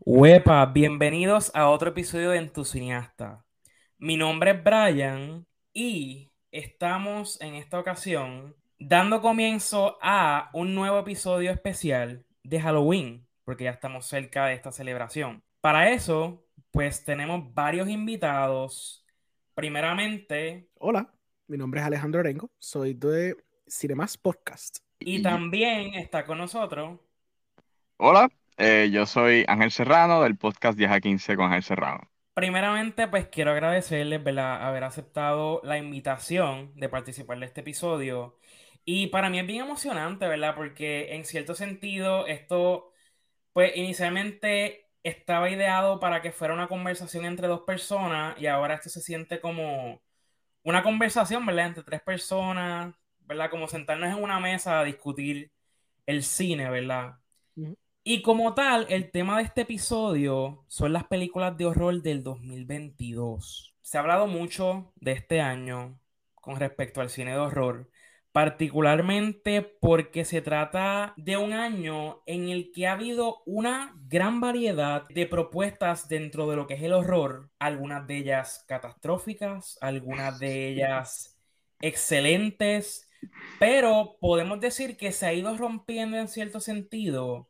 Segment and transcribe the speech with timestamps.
[0.00, 3.44] Huepa, bienvenidos a otro episodio de En tu cineasta.
[3.98, 11.50] Mi nombre es Brian y estamos en esta ocasión dando comienzo a un nuevo episodio
[11.50, 15.42] especial de Halloween, porque ya estamos cerca de esta celebración.
[15.60, 19.04] Para eso, pues tenemos varios invitados.
[19.54, 21.12] Primeramente, Hola,
[21.48, 23.36] mi nombre es Alejandro Arengo, soy de
[23.66, 24.78] Cinemas Podcast.
[25.00, 27.00] y también está con nosotros
[27.98, 28.28] Hola,
[28.58, 32.10] eh, yo soy Ángel Serrano del podcast 10 a 15 con Ángel Serrano.
[32.34, 38.38] Primeramente, pues quiero agradecerles, ¿verdad?, haber aceptado la invitación de participar de este episodio.
[38.84, 40.54] Y para mí es bien emocionante, ¿verdad?
[40.54, 42.92] Porque en cierto sentido, esto,
[43.52, 48.90] pues inicialmente estaba ideado para que fuera una conversación entre dos personas y ahora esto
[48.90, 50.02] se siente como
[50.64, 51.66] una conversación, ¿verdad?
[51.68, 53.50] Entre tres personas, ¿verdad?
[53.50, 55.52] Como sentarnos en una mesa a discutir
[56.06, 57.16] el cine, ¿verdad?
[57.56, 57.76] Ujú.
[58.08, 63.74] Y como tal, el tema de este episodio son las películas de horror del 2022.
[63.82, 65.98] Se ha hablado mucho de este año
[66.36, 67.90] con respecto al cine de horror,
[68.30, 75.08] particularmente porque se trata de un año en el que ha habido una gran variedad
[75.08, 80.68] de propuestas dentro de lo que es el horror, algunas de ellas catastróficas, algunas de
[80.68, 81.36] ellas
[81.80, 83.10] excelentes,
[83.58, 87.48] pero podemos decir que se ha ido rompiendo en cierto sentido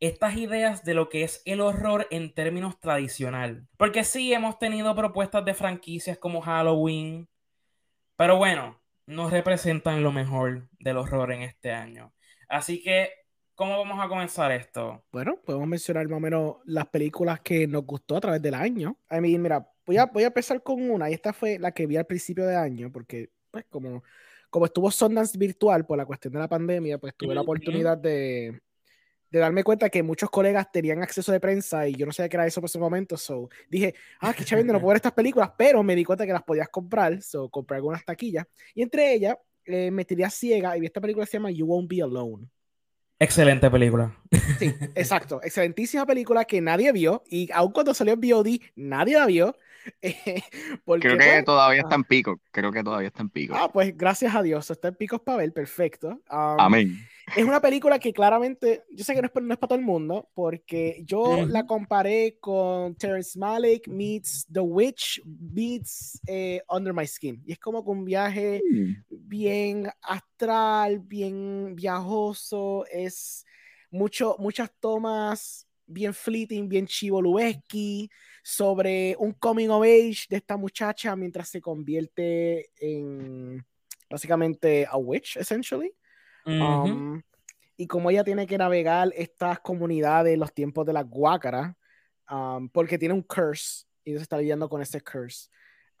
[0.00, 3.66] estas ideas de lo que es el horror en términos tradicional.
[3.76, 7.28] Porque sí hemos tenido propuestas de franquicias como Halloween,
[8.16, 12.12] pero bueno, no representan lo mejor del horror en este año.
[12.48, 13.10] Así que,
[13.54, 15.04] ¿cómo vamos a comenzar esto?
[15.10, 18.96] Bueno, podemos mencionar más o menos las películas que nos gustó a través del año.
[19.08, 21.86] A mí, mira, voy a, voy a empezar con una, y esta fue la que
[21.86, 24.02] vi al principio de año, porque, pues, como,
[24.50, 28.60] como estuvo Sundance virtual por la cuestión de la pandemia, pues tuve la oportunidad de,
[29.30, 32.36] de darme cuenta que muchos colegas tenían acceso de prensa y yo no sabía que
[32.36, 35.50] era eso por ese momento, so dije, ah, qué chévere, no puedo ver estas películas,
[35.56, 39.36] pero me di cuenta que las podías comprar, so compré algunas taquillas, y entre ellas
[39.64, 42.02] eh, me tiré a ciega y vi esta película que se llama You Won't Be
[42.02, 42.48] Alone.
[43.20, 44.16] Excelente película.
[44.58, 45.40] Sí, exacto.
[45.42, 49.56] Excelentísima película que nadie vio y aun cuando salió en VOD, nadie la vio.
[50.02, 50.42] eh,
[50.84, 53.54] porque, Creo que pues, todavía ah, está en pico, creo que todavía está en pico.
[53.56, 56.08] Ah, pues gracias a Dios, está en Picos para ver, perfecto.
[56.30, 56.98] Um, Amén.
[57.36, 59.84] Es una película que claramente, yo sé que no es, no es para todo el
[59.84, 67.06] mundo, porque yo la comparé con Terrence Malick meets The Witch meets eh, Under My
[67.06, 67.42] Skin.
[67.46, 68.92] Y es como que un viaje Mm.
[69.10, 73.44] bien astral, bien viajoso, es
[73.90, 78.10] mucho, muchas tomas bien fleeting, bien chivoluesqui,
[78.42, 83.64] sobre un coming of age de esta muchacha mientras se convierte en
[84.10, 85.92] básicamente a witch, essentially.
[86.46, 86.54] Ujú.
[86.54, 87.22] Um,
[87.76, 91.74] y como ella tiene que navegar estas comunidades en los tiempos de las guácaras,
[92.30, 95.48] um, porque tiene un curse y se está lidiando con ese curse.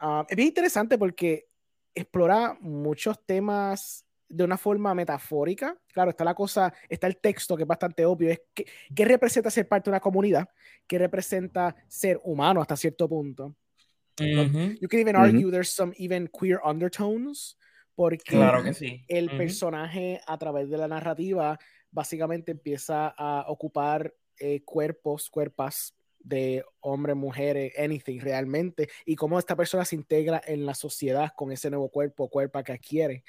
[0.00, 1.46] Um, es bien interesante porque
[1.94, 5.76] explora muchos temas de una forma metafórica.
[5.92, 9.50] Claro, está la cosa, está el texto que es bastante obvio, es que, qué representa
[9.50, 10.48] ser parte de una comunidad,
[10.86, 13.56] qué representa ser humano hasta cierto punto.
[14.20, 14.76] Ujú.
[14.80, 17.56] You can even argue there's some even queer undertones,
[17.98, 19.04] porque Claro que sí.
[19.08, 21.58] el personaje a través de la narrativa
[21.90, 29.56] básicamente empieza a ocupar eh, cuerpos, cuerpas de hombres, mujeres, anything realmente, y cómo esta
[29.56, 33.24] persona se integra en la sociedad con ese nuevo cuerpo, cuerpo que adquiere.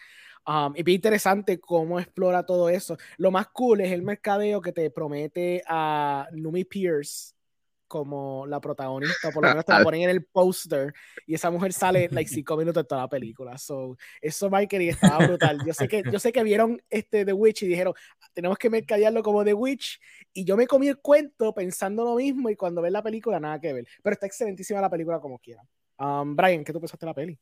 [0.45, 2.95] Um, y bien interesante cómo explora todo eso.
[3.17, 7.33] Lo más cool es el mercadeo que te promete a Numi Pierce
[7.89, 10.93] como la protagonista, por lo menos te la ponen en el póster
[11.27, 13.57] y esa mujer sale like cinco minutos de toda la película.
[13.57, 15.59] So, eso marketing estaba brutal.
[15.65, 17.93] Yo sé que, yo sé que vieron este The Witch y dijeron,
[18.33, 19.99] tenemos que mercadearlo como The Witch
[20.31, 23.59] y yo me comí el cuento pensando lo mismo y cuando ves la película nada
[23.59, 23.87] que ver.
[24.01, 25.61] Pero está excelentísima la película como quiera.
[25.97, 27.37] Um, Brian, ¿qué tú pensaste de la peli?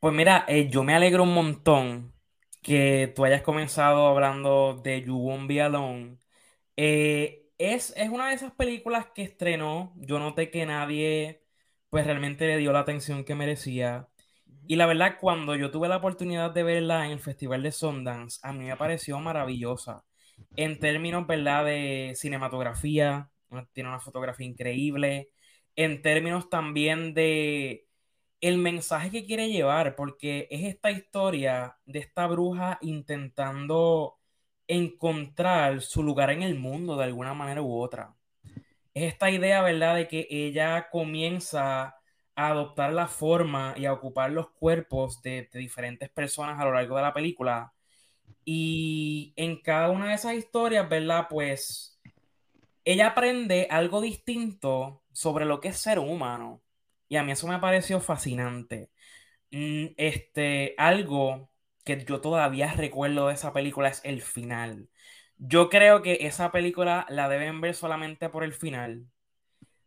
[0.00, 2.12] Pues mira, eh, yo me alegro un montón
[2.62, 6.18] que tú hayas comenzado hablando de You Won't Be Alone.
[6.76, 9.92] Eh, es, es una de esas películas que estrenó.
[9.96, 11.44] Yo noté que nadie,
[11.90, 14.08] pues realmente le dio la atención que merecía.
[14.66, 18.40] Y la verdad, cuando yo tuve la oportunidad de verla en el Festival de Sundance,
[18.42, 20.04] a mí me pareció maravillosa.
[20.56, 23.30] En términos, ¿verdad?, de cinematografía,
[23.72, 25.30] tiene una fotografía increíble.
[25.76, 27.86] En términos también de
[28.40, 34.19] el mensaje que quiere llevar, porque es esta historia de esta bruja intentando
[34.70, 38.14] encontrar su lugar en el mundo de alguna manera u otra.
[38.94, 41.96] Es esta idea, ¿verdad?, de que ella comienza
[42.36, 46.96] a adoptar la forma y a ocupar los cuerpos de, diferentes personas a lo largo
[46.96, 47.72] de la película.
[48.44, 51.26] Y en cada una de esas historias, ¿verdad?
[51.28, 52.00] Pues
[52.84, 56.62] ella aprende algo distinto sobre lo que es ser humano.
[57.08, 58.90] Y a mí eso me pareció fascinante.
[59.50, 61.50] Mm, Este, algo
[61.84, 64.88] que yo todavía recuerdo de esa película es el final.
[65.38, 69.06] Yo creo que esa película la deben ver solamente por el final.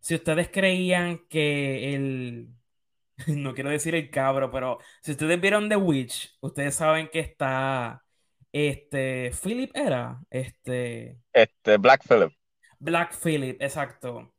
[0.01, 2.49] Si ustedes creían que el,
[3.27, 8.03] no quiero decir el cabro, pero si ustedes vieron The Witch, ustedes saben que está,
[8.53, 12.33] este, Philip era, este, Este, Black Phillip.
[12.79, 14.33] Black Phillip, exacto.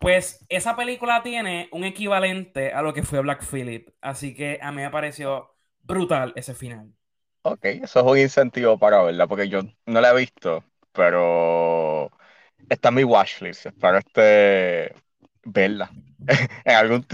[0.00, 4.70] Pues esa película tiene un equivalente a lo que fue Black Phillip, así que a
[4.72, 5.50] mí me pareció
[5.82, 6.94] brutal ese final.
[7.42, 12.10] Ok, eso es un incentivo para verla, porque yo no la he visto, pero
[12.68, 13.66] está en mi watchlist.
[13.66, 14.94] Espero este
[15.44, 15.90] verla
[16.64, 17.06] en algún,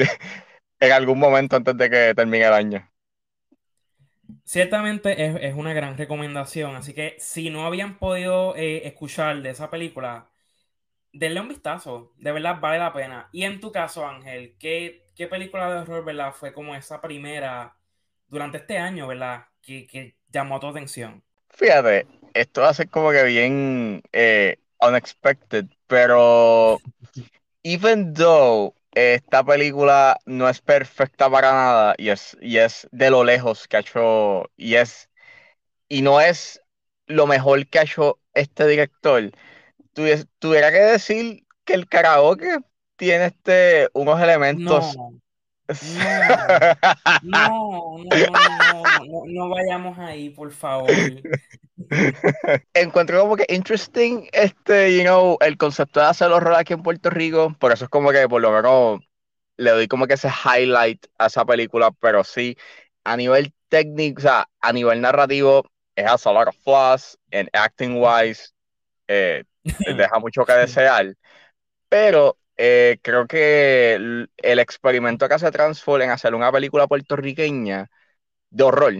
[0.81, 2.91] en algún momento antes de que termine el año.
[4.45, 9.51] Ciertamente es, es una gran recomendación, así que si no habían podido eh, escuchar de
[9.51, 10.31] esa película,
[11.13, 13.29] denle un vistazo, de verdad vale la pena.
[13.33, 17.77] Y en tu caso, Ángel, ¿qué, qué película de horror, verdad, fue como esa primera
[18.29, 21.25] durante este año, verdad, que, que llamó tu atención?
[21.51, 26.83] Fíjate, esto va a ser como que bien eh, unexpected, pero
[27.65, 33.25] even though esta película no es perfecta para nada y es, y es de lo
[33.25, 35.11] lejos que ha hecho, y es,
[35.89, 36.63] y no es
[37.07, 39.33] lo mejor que ha hecho este director,
[39.95, 42.59] tuvies- tuviera que decir que el karaoke
[42.97, 45.01] tiene este, unos elementos.
[45.07, 45.21] No,
[47.23, 50.91] no, no, no, no, no, no vayamos ahí, por favor.
[52.75, 57.11] Encuentro como que interesting este, you know, el concepto de hacer horror aquí en Puerto
[57.11, 59.01] Rico, por eso es como que por lo menos
[59.57, 62.57] le doy como que ese highlight a esa película, pero sí,
[63.05, 65.65] a nivel técnico, o sea, a nivel narrativo,
[65.97, 68.53] it has a lot of flaws, and acting wise,
[69.09, 69.45] eh,
[69.97, 71.15] deja mucho que desear,
[71.89, 77.89] pero eh, creo que el, el experimento que hace Transform en hacer una película puertorriqueña
[78.51, 78.95] de horror,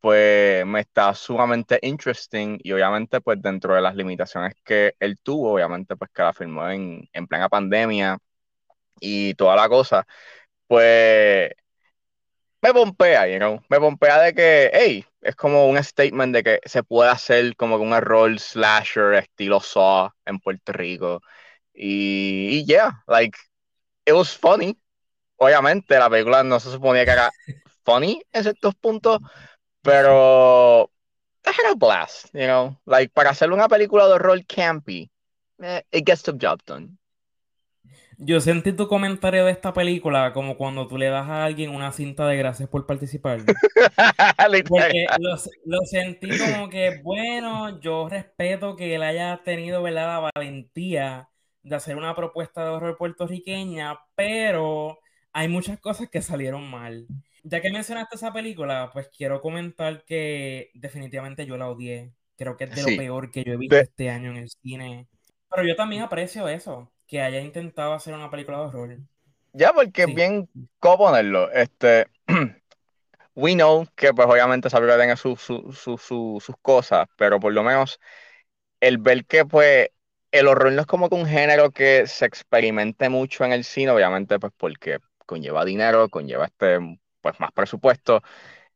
[0.00, 5.54] pues me está sumamente interesting y obviamente pues dentro de las limitaciones que él tuvo,
[5.54, 8.18] obviamente pues que la filmó en, en plena pandemia
[9.00, 10.06] y toda la cosa,
[10.68, 11.52] pues
[12.62, 16.60] me pompea, you know, me pompea de que, hey, es como un statement de que
[16.64, 21.22] se puede hacer como un error slasher estilo Saw en Puerto Rico
[21.82, 23.38] y, y yeah, like,
[24.04, 24.78] it was funny,
[25.36, 27.30] obviamente la película no se suponía que era
[27.84, 29.20] funny en ciertos puntos,
[29.80, 30.90] pero
[31.46, 35.10] I had a blast, you know, like para hacer una película de horror campy,
[35.62, 36.98] eh, it gets the job done.
[38.18, 41.90] Yo sentí tu comentario de esta película como cuando tú le das a alguien una
[41.92, 43.40] cinta de gracias por participar.
[44.68, 45.30] Porque lo,
[45.64, 50.22] lo sentí como que, bueno, yo respeto que él haya tenido, ¿verdad?
[50.22, 51.30] la valentía
[51.62, 54.98] de hacer una propuesta de horror puertorriqueña, pero
[55.32, 57.06] hay muchas cosas que salieron mal.
[57.42, 62.12] Ya que mencionaste esa película, pues quiero comentar que definitivamente yo la odié.
[62.36, 62.90] Creo que es de Sí.
[62.92, 65.06] lo peor que yo he visto De- este año en el cine.
[65.50, 68.98] Pero yo también aprecio eso, que haya intentado hacer una película de horror.
[69.52, 70.14] Ya, porque Sí.
[70.14, 70.48] bien,
[70.78, 71.50] ¿cómo ponerlo?
[71.50, 72.06] Este,
[73.34, 77.52] we know que pues obviamente esa película su- su- su- su- sus cosas, pero por
[77.52, 77.98] lo menos
[78.80, 79.88] el ver que pues
[80.32, 83.90] el horror no es como que un género que se experimente mucho en el cine,
[83.92, 86.78] obviamente pues porque conlleva dinero, conlleva este,
[87.20, 88.22] pues más presupuesto,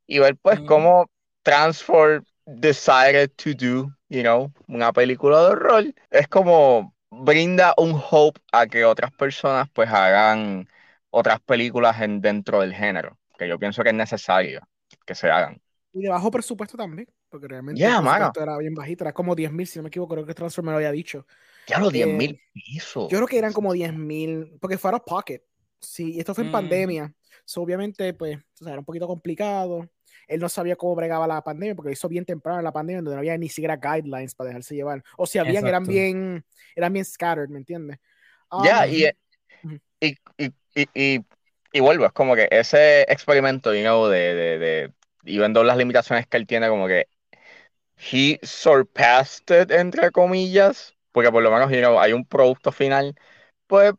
[0.06, 0.62] y ver pues Ujú.
[0.62, 1.10] cómo
[1.42, 8.40] Transform decided to do, you know, una película de horror, es como brinda un hope
[8.52, 10.68] a que otras personas pues hagan
[11.10, 14.60] otras películas en, dentro del género, que yo pienso que es necesario
[15.06, 15.60] que se hagan.
[15.92, 17.98] Y de bajo presupuesto también, porque realmente Yeah,
[18.40, 20.70] era bien bajito, era como 10 mil, si no me equivoco, creo que Transform me
[20.72, 21.26] lo había dicho.
[21.66, 23.08] Ya los 10 Eh, mil pesos.
[23.10, 25.42] Yo creo que eran como 10 mil, porque fue out of pocket.
[25.80, 26.52] Sí, esto fue en Mm.
[26.52, 27.14] pandemia.
[27.44, 29.90] So, obviamente, pues, o sea, era un poquito complicado.
[30.28, 32.98] Él no sabía cómo bregaba la pandemia, porque lo hizo bien temprano en la pandemia,
[33.02, 35.02] donde no había ni siquiera guidelines para dejarse llevar.
[35.18, 36.44] O si habían, eran bien,
[36.76, 37.98] eran bien scattered, ¿me entiendes?
[38.56, 39.04] Ya, Um, y,
[39.64, 39.80] Ujú.
[40.00, 41.26] y, y, y, y,
[41.72, 44.92] y vuelvo, es como que ese experimento, you know, de, de, de,
[45.24, 47.08] y viendo las limitaciones que él tiene, como que
[47.96, 53.14] he surpassed it, entre comillas, porque por lo menos, you know, hay un producto final,
[53.66, 53.94] pues,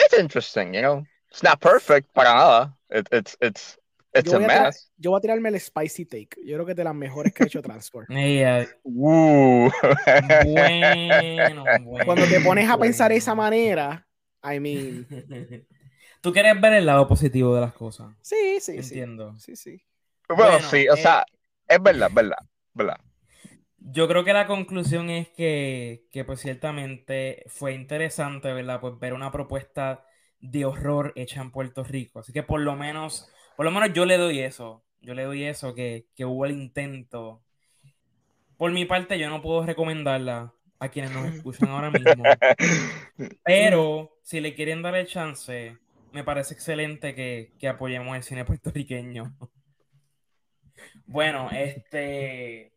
[0.00, 1.04] it's interesting, you know.
[1.30, 2.76] It's not perfect para nada.
[2.90, 3.78] It, it's, it's,
[4.14, 4.90] it's yo, a mess.
[4.96, 6.30] yo voy a tirarme el spicy take.
[6.44, 8.08] Yo creo que es de las mejores que ha hecho Transport.
[8.12, 9.70] Ella, Uh.
[10.42, 13.18] bueno, bueno, Cuando te pones a pensar de bueno.
[13.18, 14.06] esa manera,
[14.42, 15.06] I mean,
[16.20, 18.08] Tú quieres ver el lado positivo de las cosas.
[18.22, 19.00] sí, sí, sí.
[19.00, 19.38] Entiendo.
[19.38, 19.82] Sí, sí.
[20.28, 21.24] Bueno, Bueno, sí, o eh, sea,
[21.66, 22.36] es verdad, verdad,
[22.74, 23.00] verdad.
[23.78, 28.80] Yo creo que la conclusión es que, que, pues ciertamente fue interesante, ¿verdad?
[28.80, 30.04] Pues ver una propuesta
[30.40, 32.20] de horror hecha en Puerto Rico.
[32.20, 34.84] Así que por lo menos, por lo menos yo le doy eso.
[35.00, 37.42] Yo le doy eso, que, que hubo el intento.
[38.58, 42.24] Por mi parte, yo no puedo recomendarla a quienes nos escuchan ahora mismo.
[43.44, 45.78] Pero si le quieren dar el chance,
[46.12, 49.34] me parece excelente que, que apoyemos el cine puertorriqueño.
[51.10, 52.72] Bueno, este.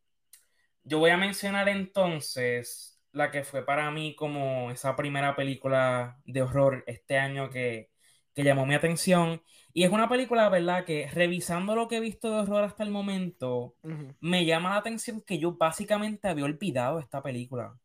[0.83, 6.41] Yo voy a mencionar entonces la que fue para mí como esa primera película de
[6.41, 7.91] horror este año que,
[8.33, 9.43] que llamó mi atención.
[9.71, 10.83] Y es una película, ¿verdad?
[10.83, 13.75] Que revisando lo que he visto de horror hasta el momento,
[14.19, 17.77] me llama la atención que yo básicamente había olvidado esta película.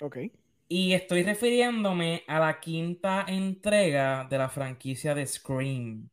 [0.00, 0.18] Ok.
[0.68, 6.08] Y estoy refiriéndome a la quinta entrega de la franquicia de Scream.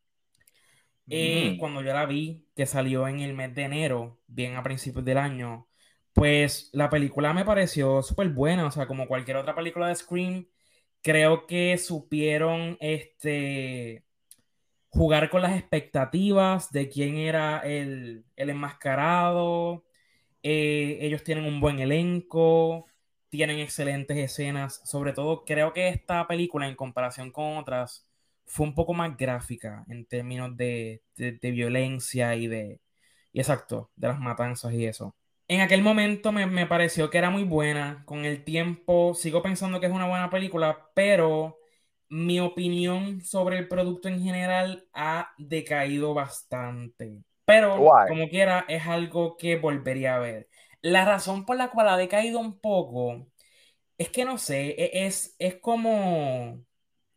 [1.10, 1.60] Eh, Mm.
[1.60, 5.17] cuando yo la vi, que salió en el mes de enero, bien a principios del
[5.17, 5.67] año,
[6.13, 10.48] pues la película me pareció súper buena, o sea, como cualquier otra película de Scream,
[11.01, 14.05] creo que supieron este,
[14.89, 19.86] jugar con las expectativas de quién era el, el enmascarado,
[20.43, 22.88] eh, ellos tienen un buen elenco,
[23.29, 28.07] tienen excelentes escenas, sobre todo creo que esta película en comparación con otras
[28.45, 32.81] fue un poco más gráfica en términos de, de- de violencia y de,
[33.33, 35.15] y exacto, de las matanzas y eso.
[35.47, 39.79] En aquel momento me, me pareció que era muy buena, con el tiempo sigo pensando
[39.79, 41.57] que es una buena película, pero
[42.09, 47.23] mi opinión sobre el producto en general ha decaído bastante.
[47.45, 48.07] Pero, Why?
[48.07, 50.50] como quiera, es algo que volvería a ver.
[50.81, 53.27] La razón por la cual ha decaído un poco
[53.97, 56.63] es que no sé, e- es, es como...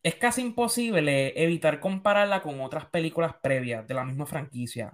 [0.07, 4.93] Es casi imposible evitar compararla con otras películas previas de la misma franquicia.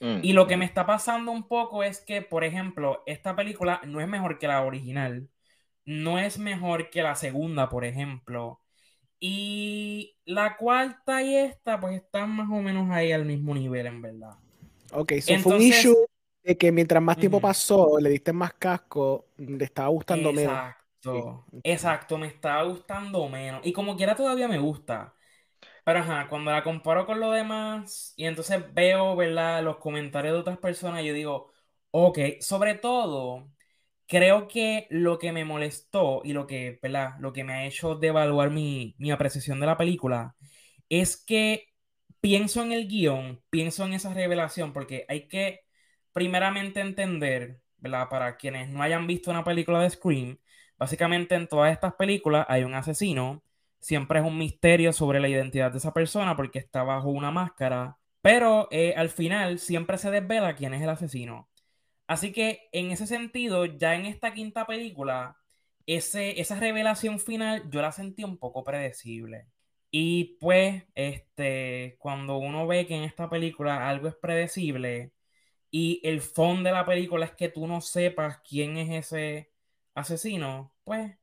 [0.00, 3.82] Mm, Y lo que me está pasando un poco es que, por ejemplo, esta película
[3.86, 5.28] no es mejor que la original,
[5.84, 8.62] no es mejor que la segunda, por ejemplo.
[9.20, 14.00] Y la cuarta y esta, pues están más o menos ahí al mismo nivel, en
[14.00, 14.32] verdad.
[14.92, 15.96] Ok, so fue un Entonces- issue
[16.42, 20.54] de que mientras más tiempo pasó, le diste más casco, le estaba gustando menos.
[21.12, 21.60] Exacto, Sí.
[21.62, 23.60] exacto, me estaba gustando menos.
[23.64, 25.14] Y como quiera todavía me gusta.
[25.84, 29.62] Pero ajá, cuando la comparo con lo demás y entonces veo, ¿verdad?
[29.64, 31.52] Los comentarios de otras personas, yo digo,
[31.92, 33.50] ok, sobre todo,
[34.06, 37.14] creo que lo que me molestó y lo que, ¿verdad?
[37.20, 40.36] Lo que me ha hecho devaluar mi, mi apreciación de la película
[40.88, 41.68] es que
[42.20, 45.60] pienso en el guion, pienso en esa revelación, porque hay que
[46.12, 48.08] primeramente entender, ¿verdad?
[48.08, 50.38] Para quienes no hayan visto una película de Scream,
[50.84, 53.42] básicamente en todas estas películas hay un asesino,
[53.80, 57.96] siempre es un misterio sobre la identidad de esa persona porque está bajo una máscara,
[58.20, 61.48] pero eh, al final siempre se desvela quién es el asesino.
[62.06, 65.38] Así que en ese sentido, ya en esta quinta película,
[65.86, 69.46] ese, esa revelación final yo la sentí un poco predecible.
[69.90, 75.12] Y pues, este, cuando uno ve que en esta película algo es predecible
[75.70, 79.53] y el fondo de la película es que tú no sepas quién es ese
[79.94, 81.16] asesino, pues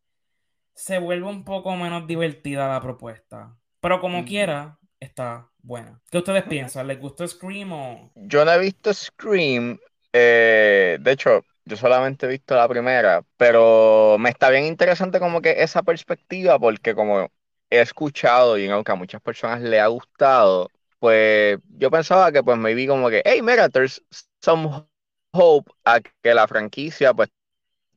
[0.74, 3.56] se vuelve un poco menos divertida la propuesta.
[3.80, 6.02] Pero como quiera, está buena.
[6.10, 6.88] ¿Qué ustedes piensan?
[6.88, 8.12] ¿Les gustó Scream o...?
[8.16, 9.80] Yo no he visto Scream,
[10.14, 15.42] eh, de hecho, yo solamente he visto la primera, pero me está bien interesante como
[15.42, 17.30] que esa perspectiva, porque como
[17.70, 22.58] he escuchado y aunque a muchas personas le ha gustado, pues yo pensaba que pues
[22.58, 24.04] me vi como que, hey, mira, there's
[24.42, 24.86] some
[25.34, 27.30] hope a que la franquicia pues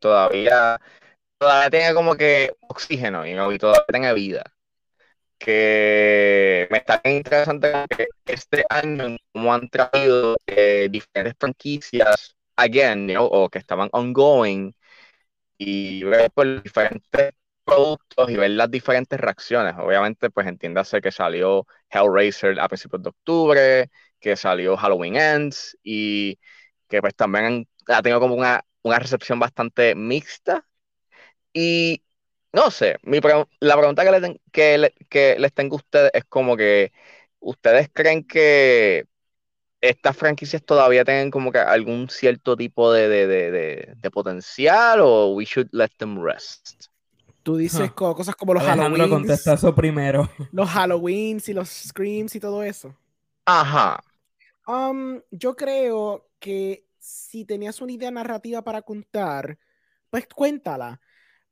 [0.05, 0.79] todavía,
[1.39, 4.45] todavía tenga como que oxígeno, you know, y todavía tenga vida.
[5.39, 13.09] Que me está bien interesante que este año como han traído eh, diferentes franquicias again,
[13.09, 14.75] you know, o que estaban ongoing
[15.59, 17.33] y ver por diferentes
[17.65, 19.75] productos y ver las diferentes reacciones.
[19.79, 26.39] Obviamente, pues entiéndase que salió Hellraiser a principios de octubre, que salió Halloween Ends y
[26.89, 30.67] que pues también ha tenido como una, una recepción bastante mixta.
[31.53, 32.05] Y
[32.53, 35.79] no sé, mi pre- la pregunta que, le ten- que, le- que les tengo a
[35.79, 36.93] ustedes es como que,
[37.41, 39.07] ¿ustedes creen que
[39.81, 45.01] estas franquicias todavía tienen como que algún cierto tipo de, de, de, de, de potencial
[45.03, 46.87] o we should let them rest?
[47.43, 47.95] Tú dices Huh.
[47.95, 50.29] cosas como los Halloweens, contesta eso primero.
[50.53, 52.95] los Halloweens y los Screams y todo eso.
[53.47, 54.03] Ajá.
[54.67, 59.59] Um, yo creo que si tenías una idea narrativa para contar,
[60.11, 61.01] pues cuéntala.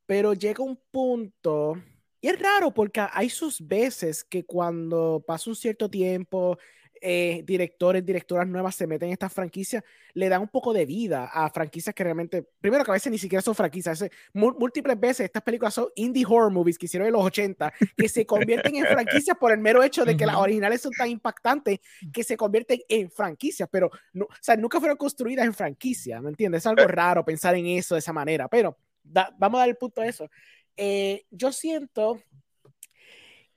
[0.07, 1.75] Pero llega un punto,
[2.21, 6.59] y es raro porque hay sus veces que cuando pasa un cierto tiempo,
[7.05, 9.83] eh, directores, directoras nuevas se meten en estas franquicias,
[10.15, 13.19] le dan un poco de vida a franquicias que realmente, primero que a veces ni
[13.19, 17.25] siquiera son franquicias, múltiples veces estas películas son indie horror movies que hicieron en los
[17.25, 20.93] 80, que se convierten en franquicias por el mero hecho de que las originales son
[20.93, 21.81] tan impactantes
[22.13, 26.31] que se convierten en franquicias, pero no, o sea, nunca fueron construidas en franquicias, ¿me
[26.31, 26.63] entiendes?
[26.63, 30.03] Es algo raro pensar en eso de esa manera, pero vamos a dar el punto
[30.03, 30.31] a eso.
[30.77, 32.23] Eh, yo siento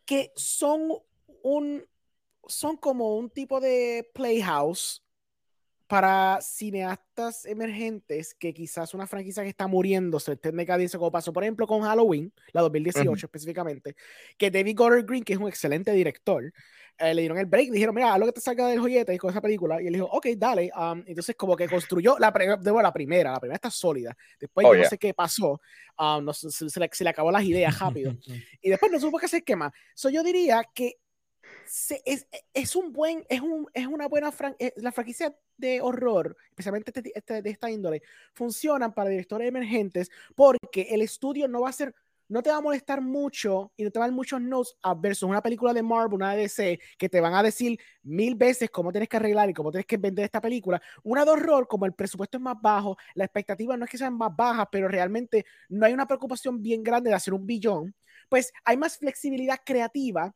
[0.04, 0.92] que son
[1.44, 1.86] un
[2.48, 5.06] son como un tipo de playhouse
[5.88, 11.12] para cineastas emergentes que quizás una franquicia que está muriendo se esté en decadencia, como
[11.12, 13.96] pasó, por ejemplo, con Halloween, la 2018 específicamente,
[14.38, 16.52] que David Gordon Green, que es un excelente director,
[16.98, 19.30] eh, le dieron el break, dijeron, mira, haz lo que te salga del joyete con
[19.30, 23.34] esa película, y él dijo, ok, dale, um, entonces como que construyó la, la primera,
[23.34, 25.60] la primera está sólida, después oh, yo no sé qué pasó,
[26.00, 28.16] um, no, se, se, le, se, le, acabó las ideas rápido,
[28.62, 30.98] y después no supo qué hacer qué más, so, yo diría que
[32.06, 36.36] es, es, un buen, es, un, es una buena fran eh, la franquicia de horror,
[36.50, 38.02] especialmente este, este, de esta índole,
[38.34, 41.96] funcionan para directores emergentes porque el estudio no va a ser,
[42.28, 45.42] no te va a molestar mucho y no te van muchos notes a versus una
[45.42, 49.10] película de Marvel, una de DC, que te van a decir mil veces cómo tienes
[49.10, 50.82] que arreglar y cómo tienes que vender esta película.
[51.04, 54.18] Una de horror, como el presupuesto es más bajo, la expectativa no es que sean
[54.18, 57.96] más bajas, pero realmente no hay una preocupación bien grande de hacer un billón,
[58.30, 60.34] pues hay más flexibilidad creativa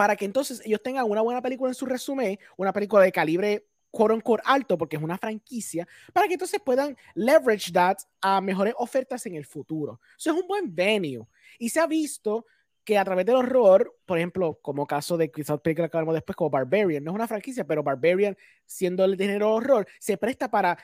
[0.00, 3.66] para que entonces ellos tengan una buena película en su resumen, una película de calibre
[3.90, 8.72] quote unquote alto porque es una franquicia, para que entonces puedan leverage that a mejores
[8.78, 10.00] ofertas en el futuro.
[10.18, 11.26] Eso es un buen venue.
[11.58, 12.46] Y se ha visto
[12.82, 16.34] que a través del horror, por ejemplo, como caso de quizás película que hablamos después,
[16.34, 20.78] como Barbarian, no es una franquicia, pero Barbarian, siendo el género horror, se presta para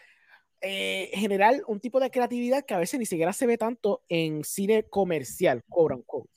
[0.61, 4.45] eh, generar un tipo de creatividad que a veces ni siquiera se ve tanto en
[4.45, 6.29] cine comercial, quote unquote.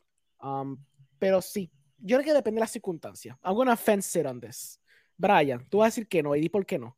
[0.42, 0.78] Um,
[1.20, 1.70] pero sí,
[2.02, 3.38] yo creo que depende de las circunstancias.
[3.44, 4.80] I'm gonna fence it on this.
[5.18, 6.98] Brian, tú vas a decir que no, y di por qué no.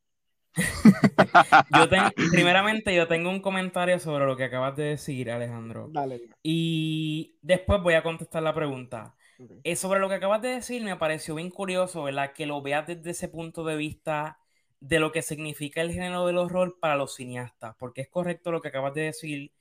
[1.78, 1.88] yo
[2.32, 5.88] primeramente, yo tengo un comentario sobre lo que acabas de decir, Alejandro.
[5.92, 6.22] Dale.
[6.44, 9.16] Y después voy a contestar la pregunta.
[9.64, 12.34] Eh, sobre lo que acabas de decir, me pareció bien curioso, ¿verdad?
[12.34, 14.40] Que lo veas desde ese punto de vista
[14.80, 18.62] de lo que significa el género del horror para los cineastas, porque es correcto lo
[18.62, 19.52] que acabas de decir.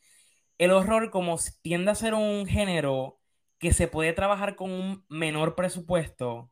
[0.59, 3.20] El horror, como tiende a ser un género
[3.61, 6.51] que se puede trabajar con un menor presupuesto,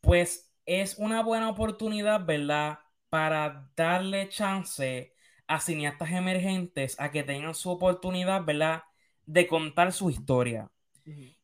[0.00, 2.80] pues es una buena oportunidad, ¿verdad?
[3.10, 5.14] Para darle chance
[5.46, 8.84] a cineastas emergentes a que tengan su oportunidad, ¿verdad?
[9.26, 10.70] De contar su historia.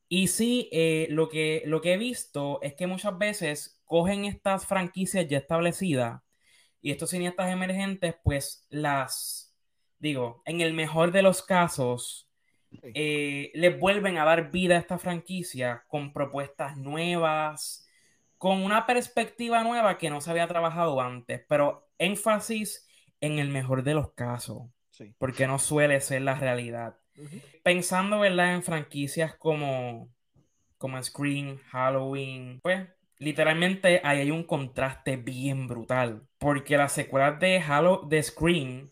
[0.09, 4.67] Y sí, eh, lo, que, lo que he visto es que muchas veces cogen estas
[4.67, 6.23] franquicias ya establecidas
[6.81, 9.55] y estos cineastas emergentes, pues las,
[9.99, 12.26] digo, en el mejor de los casos,
[12.83, 17.87] eh, les vuelven a dar vida a esta franquicia con propuestas nuevas,
[18.39, 22.87] con una perspectiva nueva que no se había trabajado antes, pero énfasis
[23.21, 24.69] en el mejor de los casos,
[25.19, 26.97] porque no suele ser la realidad.
[27.63, 28.55] Pensando ¿verdad?
[28.55, 30.11] en franquicias como,
[30.77, 32.87] como Scream, Halloween, pues
[33.19, 38.91] literalmente ahí hay un contraste bien brutal, porque las secuelas de, Halo, de Scream,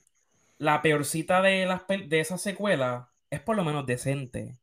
[0.58, 4.58] la peorcita de, las, de esa secuela es por lo menos decente.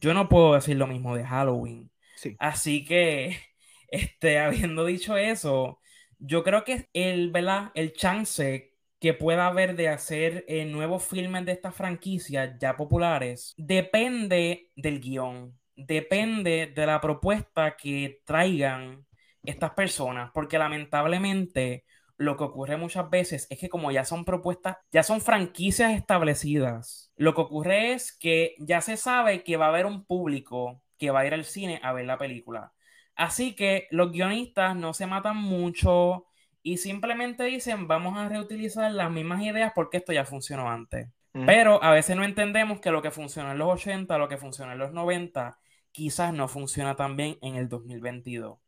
[0.00, 1.90] Yo no puedo decir lo mismo de Halloween.
[2.38, 3.36] Así que,
[3.88, 5.80] este, habiendo dicho eso,
[6.18, 7.70] yo creo que el, ¿verdad?
[7.74, 13.54] el chance que pueda haber de hacer eh, nuevos filmes de estas franquicias ya populares
[13.56, 19.06] depende del guion, depende de la propuesta que traigan
[19.44, 21.84] estas personas, porque lamentablemente
[22.18, 27.12] lo que ocurre muchas veces es que como ya son propuestas, ya son franquicias establecidas,
[27.16, 31.10] lo que ocurre es que ya se sabe que va a haber un público que
[31.10, 32.72] va a ir al cine a ver la película.
[33.14, 36.26] Así que los guionistas no se matan mucho
[36.62, 41.08] y simplemente dicen vamos a reutilizar las mismas ideas porque esto ya funcionó antes.
[41.46, 44.72] Pero a veces no entendemos que lo que funcionó en los 80, lo que funcionó
[44.72, 45.56] en los 90,
[45.92, 48.58] quizás no funciona tan bien en el 2022.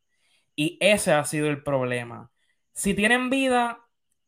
[0.55, 2.31] Y ese ha sido el problema
[2.73, 3.79] si tienen vida,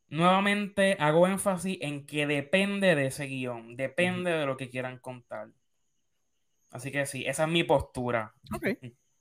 [0.08, 5.48] nuevamente hago énfasis en que depende de ese guion, depende de lo que quieran contar.
[6.70, 8.34] Así que sí, esa es mi postura.
[8.54, 8.66] Ok,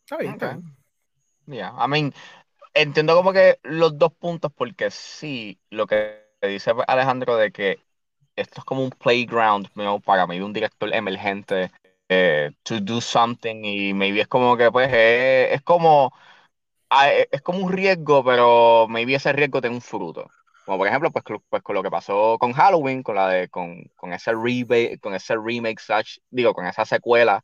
[0.04, 0.64] está bien.
[1.46, 2.14] Ya, I mean,
[2.74, 7.80] entiendo como que los dos puntos, porque sí, lo que dice Alejandro de que
[8.36, 9.70] esto es como un playground
[10.04, 11.70] para mí, un director emergente,
[12.10, 16.14] eh, to do something, y maybe es como que, pues, es como
[17.32, 20.29] es como un riesgo, pero maybe ese riesgo tiene un fruto.
[20.65, 23.84] Como por ejemplo, pues, pues con lo que pasó con Halloween, con la de, con,
[23.95, 25.82] con ese rebate, con ese remake,
[26.29, 27.43] digo, con esa secuela,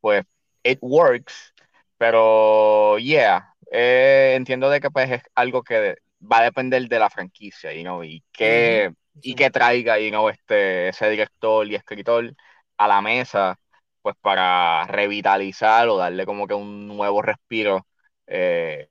[0.00, 0.24] pues
[0.62, 1.54] it works,
[1.96, 7.10] pero yeah, eh, entiendo de que pues es algo que va a depender de la
[7.10, 12.34] franquicia, you know, y que, y que traiga, you know, este, ese director y escritor
[12.76, 13.58] a la mesa,
[14.02, 17.86] pues para revitalizar o darle como que un nuevo respiro
[18.28, 18.88] eh,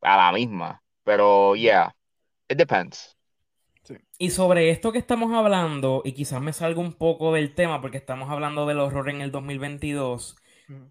[0.00, 0.82] a la misma.
[1.02, 1.94] Pero, yeah,
[2.48, 3.16] it depends.
[4.18, 7.98] Y sobre esto que estamos hablando, y quizás me salga un poco del tema porque
[7.98, 10.36] estamos hablando del horror en el 2022,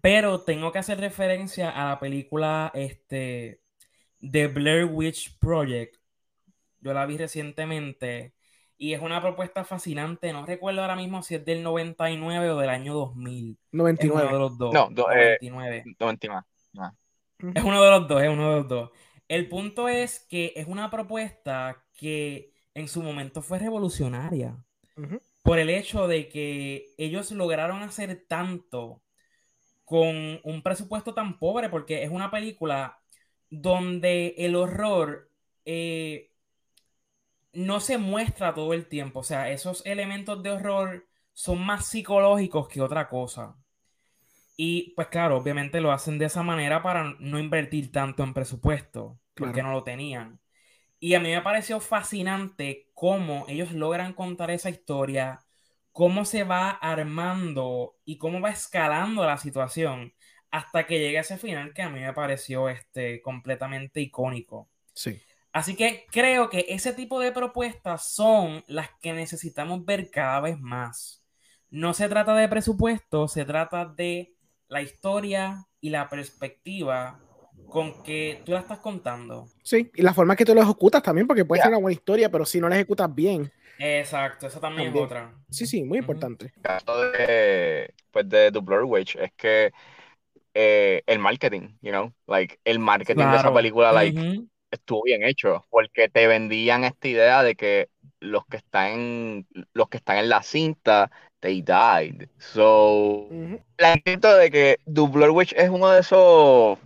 [0.00, 3.62] pero tengo que hacer referencia a la película este,
[4.20, 5.96] The Blair Witch Project.
[6.80, 8.34] Yo la vi recientemente
[8.76, 10.32] y es una propuesta fascinante.
[10.32, 13.58] No recuerdo ahora mismo si es del 99 o del año 2000.
[13.72, 13.98] 99.
[13.98, 14.74] Es uno de los dos.
[14.74, 15.76] No, 99.
[15.78, 16.46] Eh, 99.
[17.38, 18.90] Es uno de los dos, es uno de los dos.
[19.28, 24.56] El punto es que es una propuesta que en su momento fue revolucionaria.
[25.42, 29.02] Por el hecho de que ellos lograron hacer tanto
[29.84, 32.98] con un presupuesto tan pobre, porque es una película
[33.50, 35.30] donde el horror
[35.64, 36.32] eh,
[37.52, 39.20] no se muestra todo el tiempo.
[39.20, 43.56] O sea, esos elementos de horror son más psicológicos que otra cosa.
[44.56, 49.18] Y pues claro, obviamente lo hacen de esa manera para no invertir tanto en presupuesto,
[49.34, 50.40] porque no lo tenían.
[51.00, 55.40] Y a mí me pareció fascinante cómo ellos logran contar esa historia,
[55.92, 60.14] cómo se va armando y cómo va escalando la situación
[60.50, 64.70] hasta que llegue a ese final que a mí me pareció este, completamente icónico.
[64.92, 65.20] Sí.
[65.52, 70.58] Así que creo que ese tipo de propuestas son las que necesitamos ver cada vez
[70.58, 71.24] más.
[71.70, 74.33] No se trata de presupuesto, se trata de
[74.74, 77.20] la historia y la perspectiva
[77.68, 79.46] con que tú la estás contando.
[79.62, 82.28] Sí, y la forma que tú lo ejecutas también, porque puede ser una buena historia,
[82.28, 83.52] pero si no la ejecutas bien.
[83.78, 85.32] Exacto, eso también, es otra.
[85.48, 86.52] Sí, sí, muy importante.
[86.56, 89.72] El caso de, pues de The Blur Witch es que
[90.54, 95.64] eh, el marketing, you know, like el marketing de esa película, like, estuvo bien hecho,
[95.70, 100.28] porque te vendían esta idea de que los que están en, los que están en
[100.28, 101.12] la cinta
[101.44, 102.28] they died.
[102.38, 103.28] So,
[103.78, 106.78] la intento de que The Witch es uno de esos,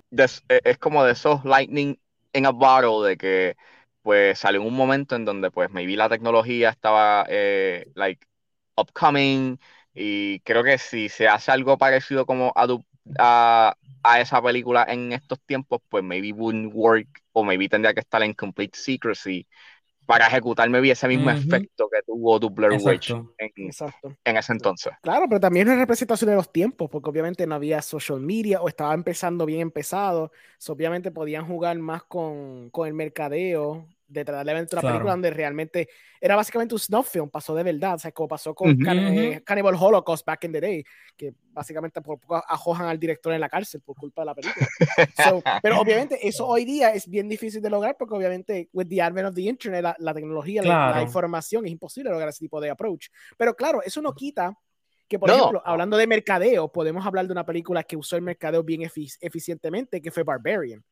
[0.48, 1.96] e, es como de esos lightning
[2.34, 3.56] in a bottle, de que
[4.02, 8.26] pues salió un momento en donde pues maybe la tecnología estaba eh, like
[8.76, 9.60] upcoming
[9.94, 12.66] y creo que si se hace algo parecido como a,
[13.18, 18.00] a, a, esa película en estos tiempos, pues maybe wouldn't work o maybe tendría que
[18.00, 19.46] estar en complete secrecy
[20.08, 24.94] para ejecutarme bien ese mismo efecto que tuvo Blair Witch en, ese entonces.
[25.02, 28.62] Claro, pero también es una representación de los tiempos, porque obviamente no había social media
[28.62, 30.32] o estaba empezando bien empezado,
[30.66, 35.30] obviamente podían jugar más con, con el mercadeo detrás del evento de la película donde
[35.30, 35.88] realmente
[36.20, 39.76] era básicamente un snuff film, pasó de verdad, o sea, como pasó con eh, Cannibal
[39.78, 40.84] Holocaust back in the day,
[41.16, 44.66] que básicamente por poco ajojan al director en la cárcel por culpa de la película.
[45.62, 49.28] pero obviamente eso hoy día es bien difícil de lograr porque obviamente with the advent
[49.28, 53.08] of the internet, la, tecnología, la, información, es imposible lograr ese tipo de approach.
[53.36, 54.56] Pero claro, eso no quita
[55.06, 58.62] que, por ejemplo, hablando de mercadeo, podemos hablar de una película que usó el mercadeo
[58.62, 58.82] bien
[59.20, 60.84] eficientemente, que fue Barbarian.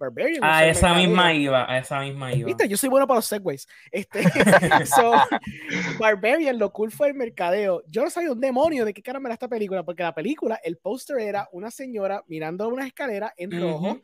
[0.00, 0.42] Barbarian.
[0.42, 2.46] A esa misma iba, a esa misma iba.
[2.46, 3.68] Viste, yo soy bueno para los segways.
[3.92, 4.22] Este,
[6.00, 7.82] Barbarian, lo cool fue el mercadeo.
[7.86, 10.78] Yo no sabía un demonio de qué cara era esta película, porque la película, el
[10.78, 14.00] póster era una señora mirando una escalera en rojo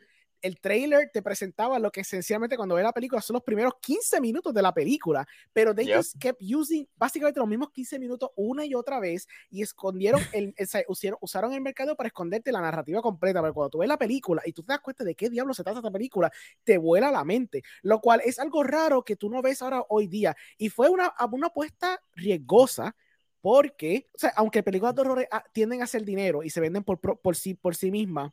[0.47, 4.19] el trailer te presentaba lo que esencialmente cuando ve la película son los primeros 15
[4.21, 8.65] minutos de la película, pero de ellos kept using básicamente los mismos 15 minutos una
[8.65, 10.55] y otra vez y escondieron, el,
[10.87, 14.41] usaron, usaron el mercado para esconderte la narrativa completa, pero cuando tú ves la película
[14.45, 16.31] y tú te das cuenta de qué diablo se trata esta película,
[16.63, 20.07] te vuela la mente, lo cual es algo raro que tú no ves ahora hoy
[20.07, 20.35] día.
[20.57, 22.95] Y fue una, una apuesta riesgosa
[23.41, 26.83] porque, o sea, aunque películas de horror ah, tienden a hacer dinero y se venden
[26.83, 28.31] por, por, sí, por sí mismas,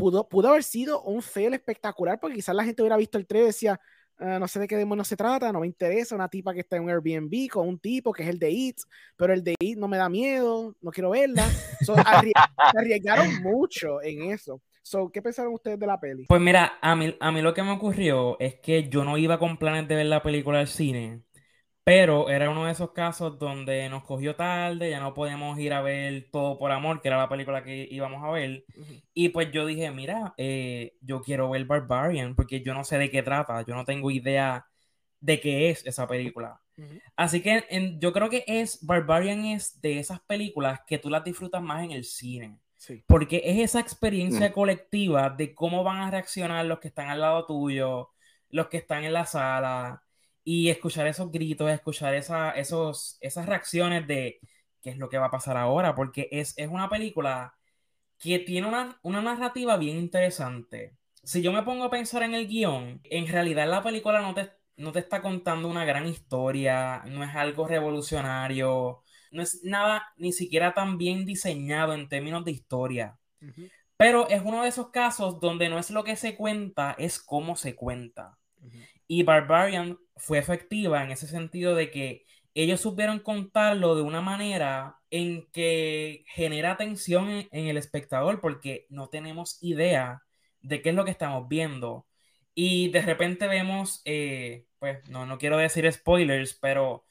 [0.00, 3.46] pudo, pudo haber sido un fail espectacular porque quizás la gente hubiera visto el trailer
[3.46, 3.80] y decía,
[4.18, 6.76] ah, no sé de qué demonios se trata, no me interesa, una tipa que está
[6.76, 8.78] en un Airbnb con un tipo que es el de It,
[9.16, 11.46] pero el de It no me da miedo, no quiero verla.
[11.84, 11.94] So,
[12.74, 14.60] arriesgaron mucho en eso.
[14.82, 16.24] So, ¿Qué pensaron ustedes de la peli?
[16.26, 19.38] Pues mira, a mí, a mí lo que me ocurrió es que yo no iba
[19.38, 21.22] con planes de ver la película al cine.
[21.90, 25.82] Pero era uno de esos casos donde nos cogió tarde, ya no podíamos ir a
[25.82, 28.64] ver Todo por Amor, que era la película que íbamos a ver.
[29.12, 33.10] Y pues yo dije, mira, eh, yo quiero ver Barbarian, porque yo no sé de
[33.10, 34.68] qué trata, yo no tengo idea
[35.18, 36.60] de qué es esa película.
[37.16, 37.64] Así que
[37.98, 41.90] yo creo que es, Barbarian es de esas películas que tú las disfrutas más en
[41.90, 42.56] el cine.
[43.08, 44.52] Porque es esa experiencia mm.
[44.52, 48.10] colectiva de cómo van a reaccionar los que están al lado tuyo,
[48.48, 50.04] los que están en la sala
[50.44, 54.40] y escuchar esos gritos, escuchar esa, esos, esas reacciones de
[54.82, 57.54] qué es lo que va a pasar ahora, porque es, una película
[58.18, 60.96] que tiene una, narrativa bien interesante.
[61.22, 64.50] si yo me pongo a pensar en el guion, en realidad la película no te,
[64.76, 70.32] no te está contando una gran historia, no es algo revolucionario, no es nada ni
[70.32, 73.18] siquiera tan bien diseñado en términos de historia.
[73.96, 77.56] Pero es uno de esos casos donde no es lo que se cuenta, es cómo
[77.56, 78.38] se cuenta.
[79.12, 84.98] Y Barbarian fue efectiva en ese sentido de que ellos supieron contarlo de una manera
[85.10, 90.22] en que genera tensión en, el espectador porque no tenemos idea
[90.60, 92.06] de qué es lo que estamos viendo.
[92.54, 97.04] Y de repente vemos, eh, pues no, no quiero decir spoilers, pero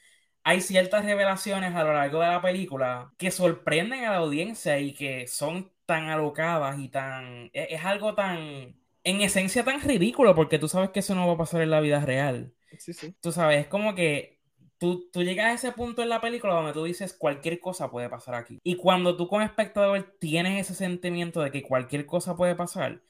[0.43, 4.93] hay ciertas revelaciones a lo largo de la película que sorprenden a la audiencia y
[4.93, 7.49] que son tan alocadas y tan...
[7.53, 8.78] E, es, algo tan...
[9.03, 11.79] En esencia tan ridículo porque tú sabes que eso no va a pasar en la
[11.79, 12.53] vida real.
[12.77, 13.15] Sí, sí.
[13.21, 14.39] Tú sabes, es como que
[14.79, 18.07] Tú, tú, llegas a ese punto en la película donde tú dices cualquier cosa puede
[18.07, 18.61] pasar aquí.
[18.63, 23.01] Y cuando tú como espectador tienes ese sentimiento de que cualquier cosa puede pasar,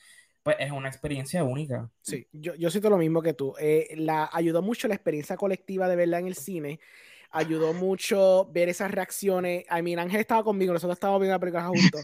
[0.41, 1.91] pues es una experiencia única.
[2.01, 3.53] Sí, yo, yo siento lo mismo que tú.
[3.59, 6.79] Eh, la, ayudó mucho la experiencia colectiva de verla en el cine
[7.31, 9.65] ayudó mucho ver esas reacciones.
[9.69, 12.03] I mean, Ángel estaba conmigo, nosotros estábamos viendo la película juntos.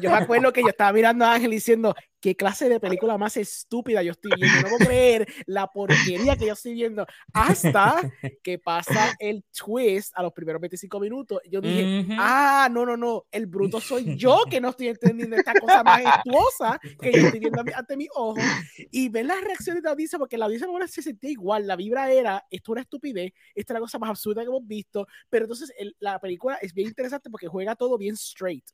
[0.00, 3.36] yo me acuerdo que yo estaba mirando a Ángel diciendo, ¿qué clase de película más
[3.36, 4.62] estúpida yo estoy viendo?
[4.62, 7.06] No puedo creer la porquería que yo estoy viendo.
[7.32, 8.00] Hasta
[8.42, 11.40] que pasa el twist a los primeros 25 minutos.
[11.50, 15.54] Yo dije, ah, no, no, no, el bruto soy yo que no estoy entendiendo esta
[15.54, 18.42] cosa majestuosa que yo estoy viendo ante mis ojos.
[18.90, 21.66] Y ver las reacciones de la audiencia, porque la audiencia se sentía igual.
[21.66, 25.06] La vibra era, esto es una estupidez, esta es la cosa más absurda que visto,
[25.30, 28.64] pero entonces la película es bien interesante porque juega todo bien straight.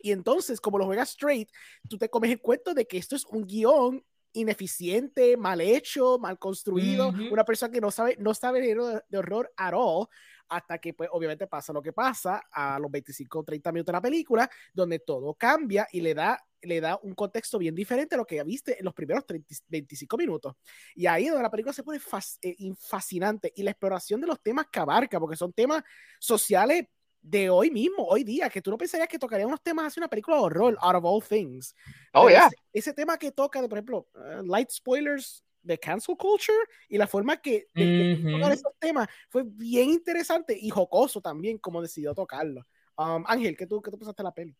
[0.00, 1.48] Y entonces, como lo juega straight,
[1.88, 6.38] tú te comes el cuento de que esto es un guion ineficiente, mal hecho, mal
[6.38, 10.06] construido, una persona que no sabe, no sabe de, de horror at all,
[10.48, 13.96] hasta que pues obviamente pasa lo que pasa a los 25 o 30 minutos de
[13.96, 18.18] la película, donde todo cambia y le da le da un contexto bien diferente a
[18.18, 20.54] lo que viste en los primeros 30, 25 minutos.
[20.94, 22.00] Y ahí donde la película se pone
[22.42, 25.82] eh, fascinante y la exploración de los temas que abarca, porque son temas
[26.18, 26.86] sociales
[27.22, 30.08] de hoy mismo, hoy día, que tú no pensarías que tocaría unos temas así una
[30.08, 31.74] película de horror, out of all things.
[32.12, 32.50] Oh, yeah.
[32.72, 36.58] Ese, tema que toca, de, por ejemplo, uh, light spoilers de cancel culture
[36.88, 38.12] y la forma que de,
[38.52, 42.66] esos temas fue bien interesante y jocoso también, como decidió tocarlo.
[42.98, 44.56] Um, Ángel, ¿qué tú, ¿qué tú pensaste de la peli?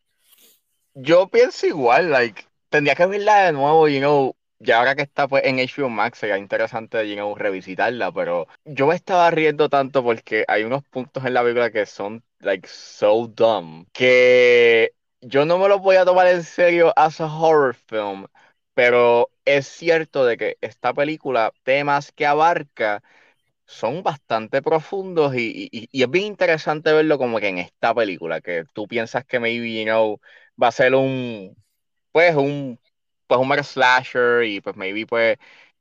[0.93, 5.27] Yo pienso igual, like, tendría que verla de nuevo, you know, ya ahora que está
[5.27, 10.45] pues en HBO Max sería interesante, know, revisitarla, pero yo me estaba riendo tanto porque
[10.47, 15.67] hay unos puntos en la película que son, like, so dumb, que yo no me
[15.69, 18.25] los voy a tomar en serio as a horror film,
[18.73, 23.03] pero es cierto de que esta película, temas que abarca,
[23.65, 28.65] son bastante profundos y, y, es bien interesante verlo como que en esta película, que
[28.73, 30.19] tú piensas que maybe, you know,
[30.61, 31.55] va a ser un,
[32.11, 32.79] pues un,
[33.37, 35.37] pues un slasher y pues maybe pues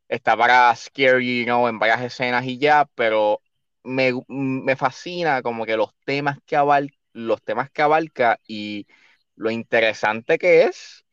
[0.09, 3.41] está para scary, you en varias escenas y ya, pero
[3.85, 8.87] me, me fascina como que los temas que abarca, los temas que abarca y
[9.37, 11.05] lo interesante que es.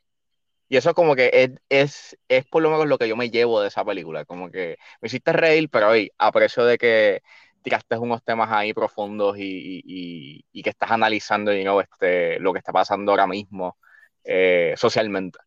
[0.70, 3.62] Y eso como que es, es, es por lo menos lo que yo me llevo
[3.62, 4.26] de esa película.
[4.26, 7.22] Como que me hiciste reír, pero hoy aprecio de que
[7.64, 13.28] tiraste unos temas ahí profundos y, que estás analizando este, lo que está pasando ahora
[13.28, 13.78] mismo
[14.24, 15.40] eh, socialmente.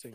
[0.00, 0.12] Sí.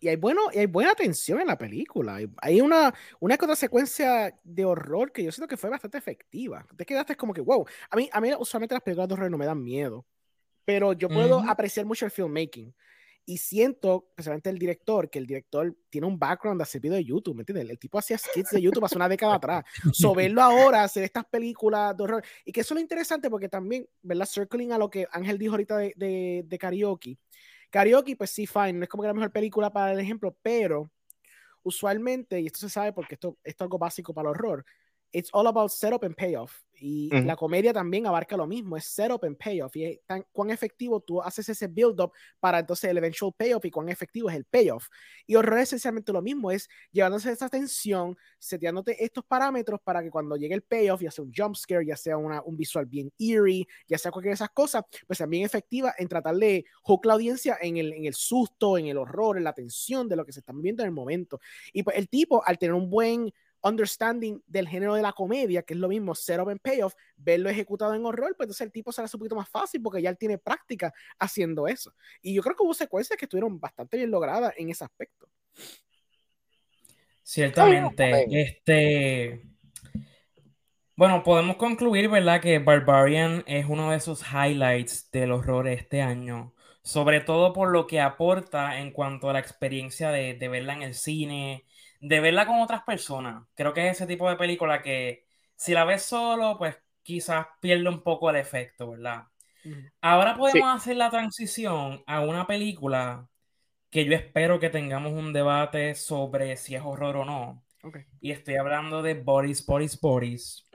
[0.00, 2.18] Y hay, bueno, y hay buena tensión en la película.
[2.42, 6.66] Hay una, una otra secuencia de horror que yo siento que fue bastante efectiva.
[6.76, 7.66] Te quedaste como que, wow.
[7.90, 10.06] A mí, a mí usualmente las películas de horror no me dan miedo,
[10.64, 12.74] pero yo puedo apreciar mucho el filmmaking.
[13.26, 17.04] Y siento, especialmente el director, que el director tiene un background de hacer video de
[17.04, 17.68] YouTube, ¿me entiendes?
[17.68, 19.64] El tipo hacía skits de YouTube hace una década atrás.
[19.92, 22.24] So, verlo ahora, hacer estas películas de horror.
[22.44, 24.26] Y que eso es lo interesante porque también, ¿verdad?
[24.26, 27.18] Circling a lo que Ángel dijo ahorita de, de, de karaoke.
[27.70, 30.90] Karaoke, pues sí, fine, no es como que la mejor película para el ejemplo, pero
[31.62, 34.64] usualmente, y esto se sabe porque esto, esto es algo básico para el horror,
[35.12, 36.62] it's all about setup and payoff.
[36.82, 39.76] Y la comedia también abarca lo mismo, es setup and payoff.
[39.76, 43.70] Y es tan, cuán efectivo tú haces ese build-up para entonces el eventual payoff y
[43.70, 44.88] cuán efectivo es el payoff.
[45.26, 50.10] Y horror es esencialmente lo mismo, es llevándose esa tensión, seteándote estos parámetros para que
[50.10, 53.12] cuando llegue el payoff, ya sea un jump scare, ya sea una, un visual bien
[53.18, 57.12] eerie, ya sea cualquiera de esas cosas, pues también efectiva en tratar de hook la
[57.12, 60.32] audiencia en el, en el susto, en el horror, en la tensión de lo que
[60.32, 61.40] se están viendo en el momento.
[61.74, 63.30] Y pues el tipo, al tener un buen
[63.62, 67.94] understanding del género de la comedia, que es lo mismo setup and payoff, verlo ejecutado
[67.94, 70.38] en horror, pues entonces el tipo será un poquito más fácil porque ya él tiene
[70.38, 71.94] práctica haciendo eso.
[72.22, 75.28] Y yo creo que hubo secuencias que estuvieron bastante bien logradas en ese aspecto.
[77.22, 79.42] Ciertamente, este
[81.00, 82.42] bueno, podemos concluir, ¿verdad?
[82.42, 86.52] Que Barbarian es uno de esos highlights del horror este año.
[86.82, 90.82] sobre todo por lo que aporta en cuanto a la experiencia de, de verla en
[90.82, 91.64] el cine,
[92.00, 93.44] de verla con otras personas.
[93.54, 97.88] Creo que es ese tipo de película que si la ves solo, pues quizás pierde
[97.88, 99.24] un poco el efecto, ¿verdad?
[100.00, 103.28] Ahora podemos hacer la transición a una película
[103.90, 107.64] que yo espero que tengamos un debate sobre si es horror o no.
[108.20, 110.66] Y estoy hablando de Boris, Boris, Boris.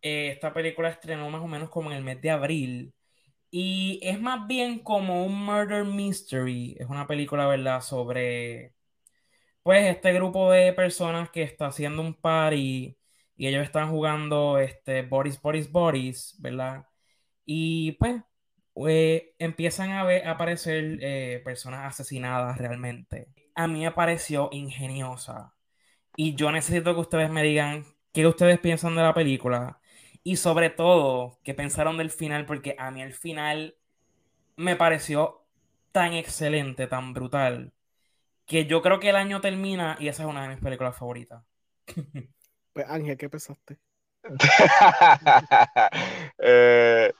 [0.00, 2.94] Eh, esta película estrenó más o menos como en el mes de abril.
[3.50, 6.76] Y es más bien como un murder mystery.
[6.78, 7.82] Es una película, ¿verdad?
[7.82, 8.74] Sobre,
[9.62, 12.96] pues, este grupo de personas que está haciendo un party
[13.36, 16.86] y ellos están jugando este Boris, Boris, Boris, ¿verdad?
[17.44, 18.22] Y pues
[18.88, 23.28] eh, empiezan a, ver, a aparecer eh, personas asesinadas realmente.
[23.54, 25.54] A mí me pareció ingeniosa.
[26.16, 29.80] Y yo necesito que ustedes me digan qué ustedes piensan de la película.
[30.24, 33.76] Y sobre todo, qué pensaron del final, porque a mí el final
[34.56, 35.44] me pareció
[35.92, 37.72] tan excelente, tan brutal,
[38.52, 41.42] que yo creo que el año termina y esa es una de mis películas favoritas.
[42.74, 43.76] Pues Ángel, ¿qué pensaste?
[46.38, 47.12] eh,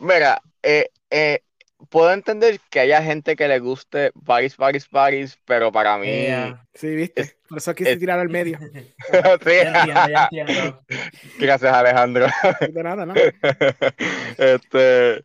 [0.00, 1.42] Mira, eh, eh,
[1.90, 6.28] puedo entender que haya gente que le guste Paris, Paris, Paris, pero para mí.
[6.72, 7.36] Sí, viste.
[7.46, 8.58] Por eso quise tirar al medio.
[11.38, 12.26] Gracias, Alejandro.
[12.60, 13.12] De nada, ¿no?
[14.38, 15.22] Este,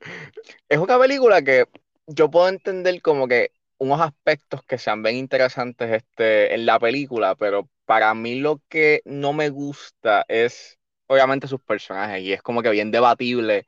[0.67, 1.67] es una película que
[2.05, 7.35] yo puedo entender como que unos aspectos que sean bien interesantes este, en la película,
[7.35, 12.61] pero para mí lo que no me gusta es obviamente sus personajes y es como
[12.61, 13.65] que bien debatible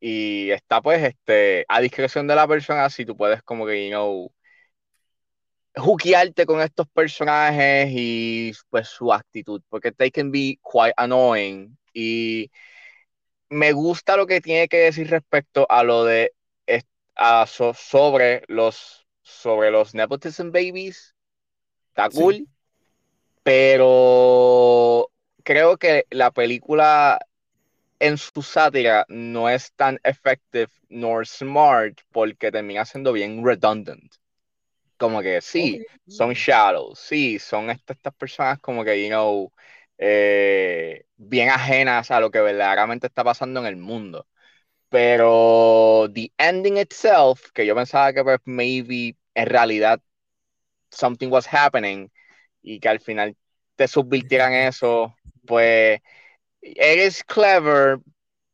[0.00, 3.90] y está pues este, a discreción de la persona si tú puedes como que, you
[3.92, 4.32] know,
[5.76, 11.78] juquearte con estos personajes y pues su actitud, porque they can be quite annoying.
[11.94, 12.50] Y
[13.50, 16.32] me gusta lo que tiene que decir respecto a lo de
[17.74, 19.01] sobre los
[19.32, 21.14] sobre los nepotism babies.
[21.88, 22.46] Está cool.
[23.42, 25.10] Pero
[25.42, 27.18] creo que la película
[27.98, 34.14] en su sátira no es tan effective nor smart porque termina siendo bien redundant.
[34.96, 39.52] Como que sí, son shallow, sí, son estas, estas personas como que, you know,
[39.98, 44.26] eh, bien ajenas a lo que verdaderamente está pasando en el mundo.
[44.88, 50.00] Pero the ending itself, que yo pensaba que pues maybe en realidad
[50.90, 52.10] something was happening
[52.62, 53.36] y que al final
[53.76, 55.14] te subvirtieran eso,
[55.46, 56.00] pues
[56.60, 57.98] eres clever,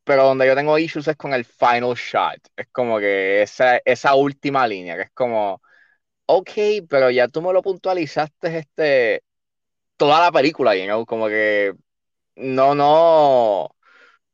[0.03, 2.39] pero donde yo tengo issues es con el final shot.
[2.55, 5.61] Es como que esa, esa última línea, que es como,
[6.27, 6.51] ok,
[6.89, 9.23] pero ya tú me lo puntualizaste este,
[9.97, 11.73] toda la película, you know, como que
[12.35, 13.75] no, no,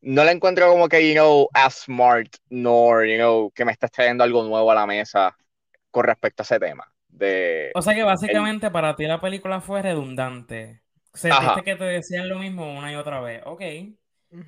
[0.01, 3.91] no la encuentro como que, you know, as smart, nor, you know, que me estás
[3.91, 5.36] trayendo algo nuevo a la mesa
[5.95, 6.91] con respecto a ese tema.
[7.08, 10.81] De, o sea que básicamente para ti la película fue redundante.
[11.13, 13.41] Sentiste que te decían lo mismo una y otra vez.
[13.45, 13.62] Ok.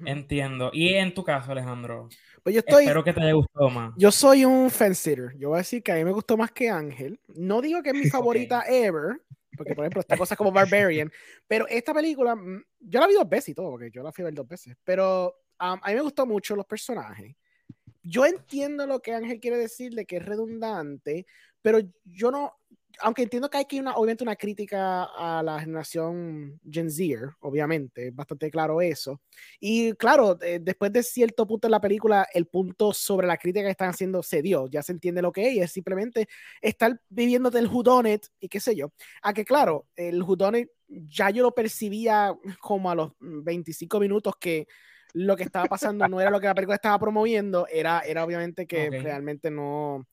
[0.06, 0.72] Entiendo.
[0.74, 2.10] Y en tu caso, Alejandro.
[2.44, 2.84] Pues yo estoy.
[2.84, 3.94] Espero que te haya gustado más.
[3.96, 6.70] Yo soy un fence Yo voy a decir que a mí me gustó más que
[6.70, 7.18] Ángel.
[7.30, 9.22] No digo que es mi favorita ever.
[9.56, 11.10] Porque, por ejemplo, esta cosa como Barbarian.
[11.48, 14.24] Pero esta película, mm, yo la vi dos veces y todo, porque yo la fui
[14.24, 14.76] a ver dos veces.
[14.84, 17.38] Pero a mí me gustó mucho los personajes.
[18.10, 21.26] Yo entiendo lo que Ángel quiere decir de que es redundante,
[21.62, 22.54] pero yo no,
[23.02, 28.12] aunque entiendo que hay que una, obviamente una crítica a la generación Gen Z, obviamente,
[28.12, 29.22] bastante claro eso.
[29.60, 33.66] Y claro, eh, después de cierto punto en la película, el punto sobre la crítica
[33.66, 36.30] que están haciendo se dio, ya se entiende lo que es, es simplemente
[36.62, 38.94] estar viviendo del Whodunit y qué sé yo.
[39.22, 44.68] A que claro, el Whodunit ya yo lo percibía como a los 25 minutos que
[45.18, 48.68] lo que estaba pasando no era lo que la película estaba promoviendo, era, era obviamente
[48.68, 50.08] que realmente no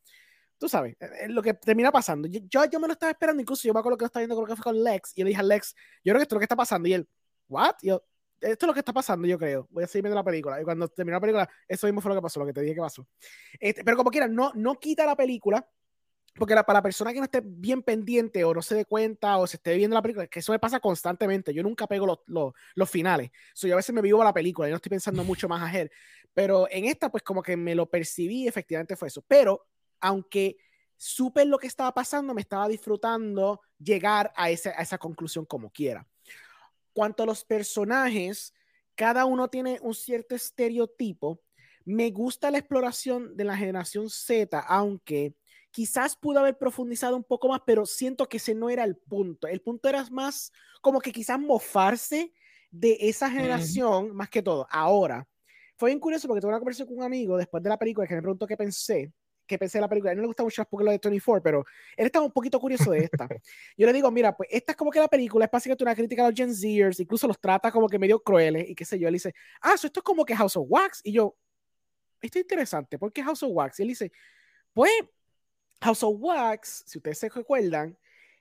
[0.58, 2.26] tú sabes, es eh, lo que termina pasando.
[2.26, 4.46] Yo, yo, me lo estaba esperando, incluso yo me acuerdo que lo estaba viendo, creo
[4.46, 6.36] que fue con Lex, y yo le dije a Lex, yo creo que esto es
[6.36, 7.08] lo que está pasando, y él,
[7.48, 7.74] ¿what?
[7.82, 8.02] yo,
[8.40, 9.66] esto es lo que está pasando, yo creo.
[9.70, 10.60] Voy a seguir viendo la película.
[10.60, 12.74] Y cuando terminó la película, eso mismo fue lo que pasó, lo que te dije
[12.74, 13.06] que pasó.
[13.58, 15.66] Este, pero como quiera, no, no quita la película,
[16.36, 19.46] porque para la persona que no esté bien pendiente o no se dé cuenta o
[19.46, 21.54] se esté viendo la película, que eso me pasa constantemente.
[21.54, 23.30] Yo nunca pego los, los, los finales.
[23.54, 25.90] So, yo a veces me vivo la película y no estoy pensando mucho más ayer.
[26.32, 29.22] Pero en esta, pues como que me lo percibí, efectivamente fue eso.
[29.28, 29.66] Pero
[30.00, 30.56] aunque
[30.96, 36.06] supe lo que estaba pasando, me estaba disfrutando llegar a, esa conclusión como quiera.
[36.92, 38.52] Cuanto a los personajes,
[38.94, 41.40] cada uno tiene un cierto estereotipo.
[41.84, 45.34] Me gusta la exploración de la generación Z, aunque
[45.74, 49.48] quizás pudo haber profundizado un poco más, pero siento que ese no era el punto.
[49.48, 52.32] El punto era más como que quizás mofarse
[52.70, 54.68] de esa generación, más que todo.
[54.70, 55.26] Ahora,
[55.76, 58.14] fue bien curioso porque tuve una conversación con un amigo después de la película que
[58.14, 59.12] me preguntó qué pensé
[59.48, 60.10] que pensé de la película.
[60.10, 61.64] A él no le gusta mucho las películas de 24, pero
[61.96, 63.28] él estaba un poquito curioso de esta.
[63.76, 66.24] Yo le digo, mira, pues esta es como que la película es básicamente una crítica
[66.24, 69.08] a los Gen Zers, incluso los trata como que medio crueles y qué sé yo.
[69.08, 71.00] Él dice, ah, esto es como que House of Wax.
[71.02, 71.36] Y yo,
[72.20, 73.80] esto es interesante, ¿por qué House of Wax?
[73.80, 74.12] Y él dice,
[74.72, 74.92] pues
[75.84, 77.94] House of Wax, si ustedes se recuerdan,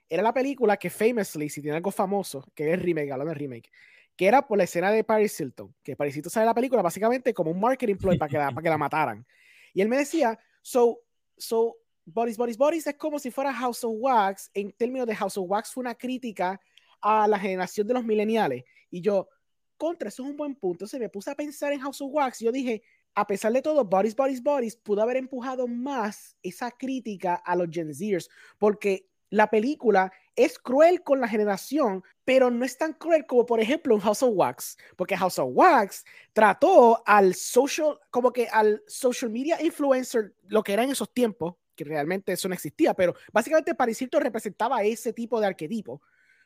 [0.08, 3.70] era la película que famously, si tiene algo famoso, que es remake, hablando de remake,
[4.16, 7.34] que era por la escena de Paris Hilton, que Paris Hilton sale la película básicamente
[7.34, 9.26] como un marketing ploy para que la, para que la mataran.
[9.74, 11.00] Y él me decía, so,
[11.36, 11.76] so,
[12.06, 15.44] Boris, Boris, Boris es como si fuera House of Wax, en términos de House of
[15.46, 16.58] Wax fue una crítica
[17.02, 18.64] a la generación de los millennials.
[18.90, 19.28] Y yo,
[19.76, 20.86] contra, eso es un buen punto.
[20.86, 22.82] Se me puse a pensar en House of Wax y yo dije,
[23.14, 27.68] a pesar de todo, Boris, Boris, Boris pudo haber empujado más esa crítica a los
[27.70, 33.26] Gen Zers, porque la película es cruel con la generación, pero no es tan cruel
[33.26, 38.48] como, por ejemplo, House of Wax, porque House of Wax trató al social, como que
[38.48, 42.94] al social media influencer, lo que era en esos tiempos, que realmente eso no existía,
[42.94, 46.00] pero básicamente Paris representaba ese tipo de arquetipo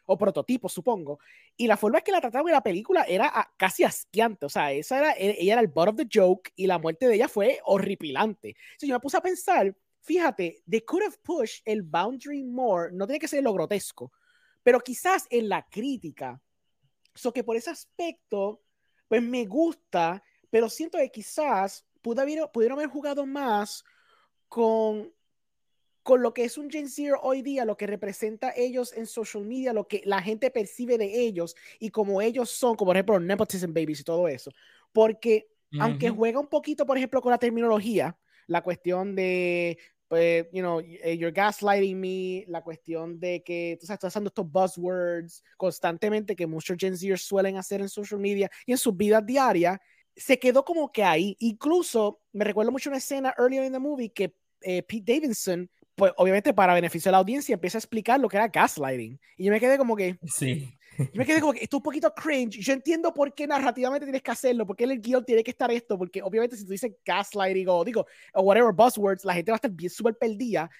[0.08, 1.20] o prototipo, supongo.
[1.56, 4.46] Y la forma en que la trataban en la película era casi asqueante.
[4.46, 7.06] O sea, esa era, e, ella era el butt of the joke y la muerte
[7.06, 8.48] de ella fue horripilante.
[8.48, 13.06] Entonces yo me puse a pensar, fíjate, they could have pushed el boundary more, no
[13.06, 14.10] tiene que ser lo grotesco,
[14.62, 16.40] pero quizás en la crítica.
[17.14, 18.62] So que por ese aspecto,
[19.08, 23.84] pues me gusta, pero siento que quizás pudieron, pudieron haber jugado más
[24.48, 25.12] con
[26.08, 29.44] con lo que es un Gen Z hoy día, lo que representa ellos en social
[29.44, 33.20] media, lo que la gente percibe de ellos y como ellos son, como por ejemplo
[33.20, 34.50] nepotism babies y todo eso.
[34.90, 39.76] Porque aunque juega un poquito, por ejemplo, con la terminología, la cuestión de,
[40.08, 44.50] pues, you know, eh, you're gaslighting me, la cuestión de que tú estás usando estos
[44.50, 49.26] buzzwords constantemente que muchos Gen Z suelen hacer en social media y en sus vidas
[49.26, 49.78] diarias,
[50.16, 51.36] se quedó como que ahí.
[51.38, 56.12] Incluso me recuerdo mucho una escena earlier in the movie que eh, Pete Davidson pues
[56.16, 59.20] obviamente para beneficio de la audiencia empieza a explicar lo que era gaslighting.
[59.36, 60.16] Y yo me quedé como que...
[60.24, 60.72] Sí.
[60.96, 62.58] Yo me quedé como que esto es un poquito cringe.
[62.60, 65.70] Yo entiendo por qué narrativamente tienes que hacerlo, porque en el guion tiene que estar
[65.70, 69.56] esto, porque obviamente si tú dices gaslighting o digo, o whatever buzzwords, la gente va
[69.56, 70.70] a estar bien súper perdida.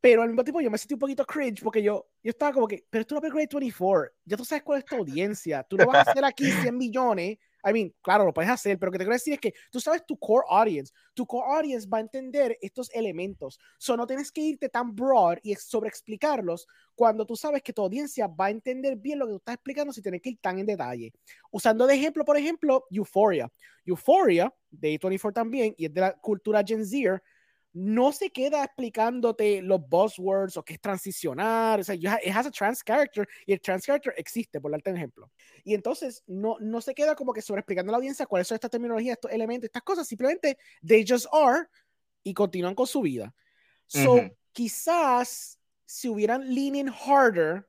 [0.00, 2.68] Pero al mismo tiempo yo me sentí un poquito cringe porque yo, yo estaba como
[2.68, 5.64] que, pero esto es una película de 24, ya tú sabes cuál es tu audiencia,
[5.64, 8.88] tú no vas a hacer aquí 100 millones I mean, claro, lo puedes hacer, pero
[8.88, 10.92] lo que te quiero decir es que tú sabes tu core audience.
[11.14, 13.58] Tu core audience va a entender estos elementos.
[13.78, 18.28] So, no tienes que irte tan broad y sobreexplicarlos cuando tú sabes que tu audiencia
[18.28, 20.66] va a entender bien lo que tú estás explicando sin tener que ir tan en
[20.66, 21.12] detalle.
[21.50, 23.50] Usando de ejemplo, por ejemplo, Euphoria.
[23.84, 27.20] Euphoria, de A24 también, y es de la cultura Gen Z,
[27.78, 32.50] no se queda explicándote los buzzwords o qué es transicionar, o sea, it has a
[32.50, 35.30] trans character y el trans character existe, por darte un ejemplo.
[35.62, 38.54] Y entonces no, no se queda como que sobre explicando a la audiencia cuáles son
[38.54, 40.56] estas terminologías, estos elementos, estas cosas, simplemente
[40.86, 41.66] they just are
[42.22, 43.34] y continúan con su vida.
[43.84, 44.22] So,
[44.52, 47.68] quizás si hubieran leaning harder,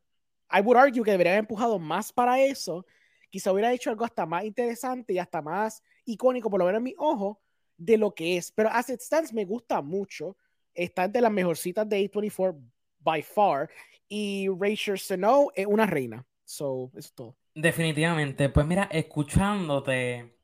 [0.49, 2.85] I would argue que deberían haber empujado más para eso,
[3.29, 6.83] quizá hubiera hecho algo hasta más interesante y hasta más icónico, por lo menos en
[6.85, 7.41] mi ojo,
[7.77, 8.51] de lo que es.
[8.51, 10.35] Pero As It Stands me gusta mucho.
[10.73, 12.59] Está entre las mejorcitas de A24
[12.99, 13.69] by far.
[14.09, 16.25] Y Rachel Snow es una reina.
[16.43, 17.37] So, eso es todo.
[17.53, 18.49] Definitivamente.
[18.49, 20.37] Pues mira, escuchándote,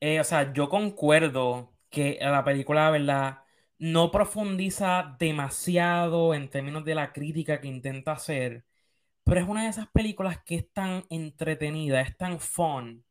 [0.00, 3.38] eh, o sea, yo concuerdo que la película, ¿verdad?
[3.78, 8.64] No profundiza demasiado en términos de la crítica que intenta hacer,
[9.24, 13.04] pero es una de esas películas que es tan entretenida, es tan fun,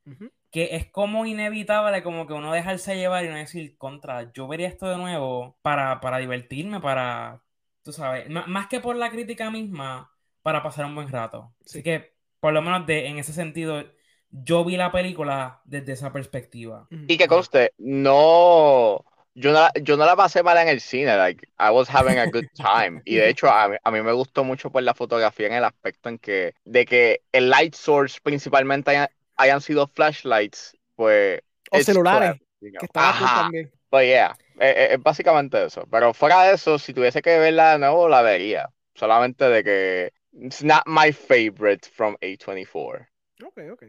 [0.54, 4.68] que es como inevitable como que uno dejarse llevar y no decir contra, yo vería
[4.68, 7.42] esto de nuevo para, para divertirme, para,
[7.82, 10.12] tú sabes, más que por la crítica misma,
[10.44, 11.56] para pasar un buen rato.
[11.66, 13.84] Así que, por lo menos de, en ese sentido,
[14.30, 16.88] yo vi la película desde esa perspectiva.
[16.92, 21.48] Y que conste, no, yo no, yo no la pasé mal en el cine, like,
[21.58, 23.02] I was having a good time.
[23.06, 25.64] Y de hecho, a mí, a mí me gustó mucho por la fotografía en el
[25.64, 31.42] aspecto en que, de que el light source principalmente haya, hayan sido flashlights, pues...
[31.72, 33.72] O celulares, que también.
[33.90, 35.88] Pues yeah, es, básicamente eso.
[35.90, 38.70] Pero fuera de eso, si tuviese que verla de nuevo, la vería.
[38.96, 43.08] Solamente de que it's not my favorite from A24.
[43.46, 43.84] Ok, ok.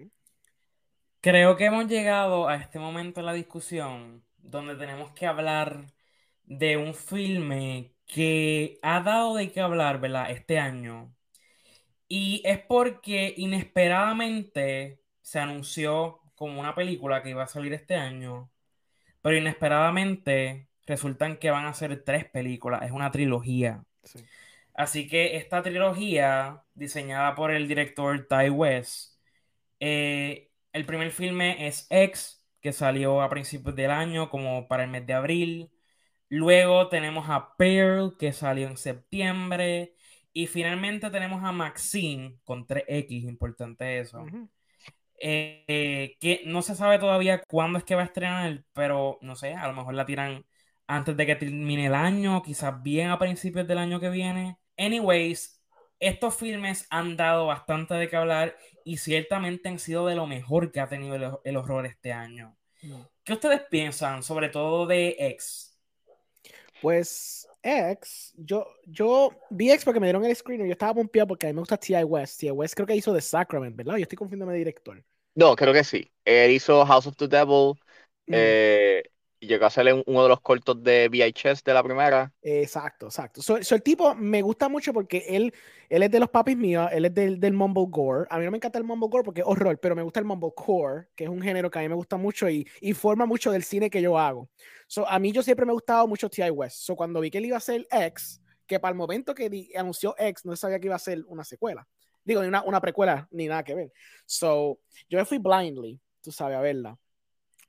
[1.20, 5.86] Creo que hemos llegado a este momento en la discusión donde tenemos que hablar
[6.42, 10.30] de un filme que ha dado de qué hablar, ¿verdad?
[10.30, 11.14] Este año.
[12.09, 18.51] Y es porque inesperadamente se anunció como una película que iba a salir este año,
[19.22, 23.85] pero inesperadamente resultan que van a ser tres películas, es una trilogía.
[24.75, 29.16] Así que esta trilogía, diseñada por el director Ty West,
[29.81, 34.91] eh, el primer filme es X, que salió a principios del año, como para el
[34.91, 35.70] mes de abril.
[36.29, 39.95] Luego tenemos a Pearl, que salió en septiembre.
[40.33, 44.27] Y finalmente tenemos a Maxine, con 3X, importante eso.
[45.27, 49.55] Eh, que no se sabe todavía cuándo es que va a estrenar, pero no sé,
[49.55, 50.45] a lo mejor la tiran
[50.87, 54.59] antes de que termine el año, quizás bien a principios del año que viene.
[54.77, 55.62] Anyways,
[55.99, 60.70] estos filmes han dado bastante de qué hablar y ciertamente han sido de lo mejor
[60.70, 62.59] que ha tenido el, el horror este año.
[63.25, 65.79] ¿Qué ustedes piensan, sobre todo de X?
[66.81, 70.66] Pues X, yo, yo vi X porque me dieron el screener.
[70.66, 72.05] Yo estaba pompeado porque a mí me gusta T.I.
[72.05, 72.41] West.
[72.41, 72.51] T.I.
[72.51, 73.97] West creo que hizo The Sacrament, ¿verdad?
[73.97, 75.03] Yo estoy confundiendo de director.
[75.35, 76.11] No, creo que sí.
[76.24, 77.74] Él hizo House of the Devil.
[78.26, 78.32] Mm.
[78.35, 79.03] eh,
[79.45, 82.32] y llegó a ser uno de los cortos de VHS de la primera.
[82.41, 83.43] Exacto, exacto.
[83.43, 85.53] So, so el tipo me gusta mucho porque él,
[85.91, 88.26] él es de los papis míos, él es del, del Mumble Gore.
[88.30, 90.24] A mí no me encanta el Mumble Gore porque es horror, pero me gusta el
[90.26, 93.26] Mumble Core, que es un género que a mí me gusta mucho y, y forma
[93.26, 94.49] mucho del cine que yo hago.
[94.87, 96.51] So, a mí yo siempre me ha gustado mucho T.I.
[96.51, 96.78] West.
[96.78, 100.14] So, cuando vi que él iba a hacer X, que para el momento que anunció
[100.16, 101.87] X, no sabía que iba a ser una secuela.
[102.25, 103.93] Digo, ni una, una precuela, ni nada que ver.
[104.25, 106.99] So, yo me fui blindly, tú sabes, a verla.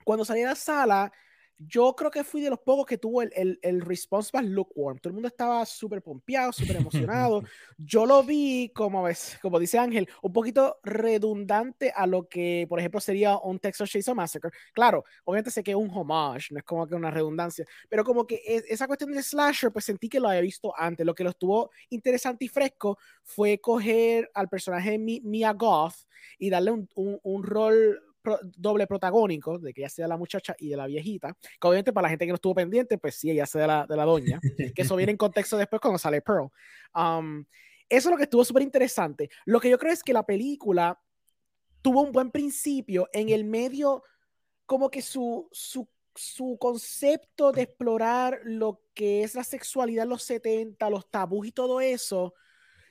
[0.04, 1.12] Cuando salí de la sala,
[1.58, 4.98] yo creo que fui de los pocos que tuvo el, el, el response más lukewarm.
[4.98, 7.42] Todo el mundo estaba súper pompeado, súper emocionado.
[7.78, 12.78] Yo lo vi, como, ves, como dice Ángel, un poquito redundante a lo que, por
[12.78, 14.50] ejemplo, sería un Texas Chainsaw Massacre.
[14.72, 18.26] Claro, obviamente sé que es un homage, no es como que una redundancia, pero como
[18.26, 21.06] que es- esa cuestión del slasher, pues sentí que lo había visto antes.
[21.06, 25.94] Lo que lo estuvo interesante y fresco fue coger al personaje de Mi- Mia Goth
[26.38, 30.54] y darle un, un, un rol pro- doble protagónico, de que ella sea la muchacha
[30.58, 33.30] y de la viejita, que obviamente para la gente que no estuvo pendiente, pues sí,
[33.30, 34.40] ella sea de la, de la doña,
[34.74, 36.50] que eso viene en contexto después cuando sale Pearl.
[36.94, 37.44] Um,
[37.88, 39.30] eso es lo que estuvo súper interesante.
[39.44, 41.00] Lo que yo creo es que la película
[41.82, 44.02] tuvo un buen principio, en el medio,
[44.66, 50.24] como que su, su, su concepto de explorar lo que es la sexualidad en los
[50.24, 52.34] 70, los tabús y todo eso,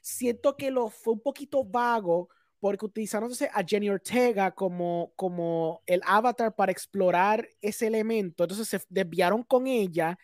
[0.01, 2.29] siento que lo fue un poquito vago
[2.59, 8.43] porque utilizaron entonces a Jenny Ortega como, como el avatar para explorar ese elemento.
[8.43, 10.17] Entonces se desviaron con ella,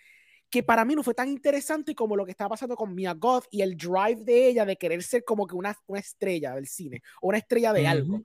[0.49, 3.45] que para mí no fue tan interesante como lo que estaba pasando con Mia Goth
[3.51, 7.01] y el drive de ella de querer ser como que una, una estrella del cine
[7.21, 7.89] o una estrella de Ujú.
[7.89, 8.23] algo.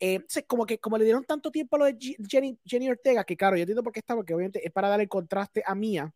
[0.00, 3.24] Eh, como que como le dieron tanto tiempo a lo de G- Jenny, Jenny Ortega,
[3.24, 5.74] que claro, yo entiendo por qué está, porque obviamente es para dar el contraste a
[5.74, 6.12] Mia.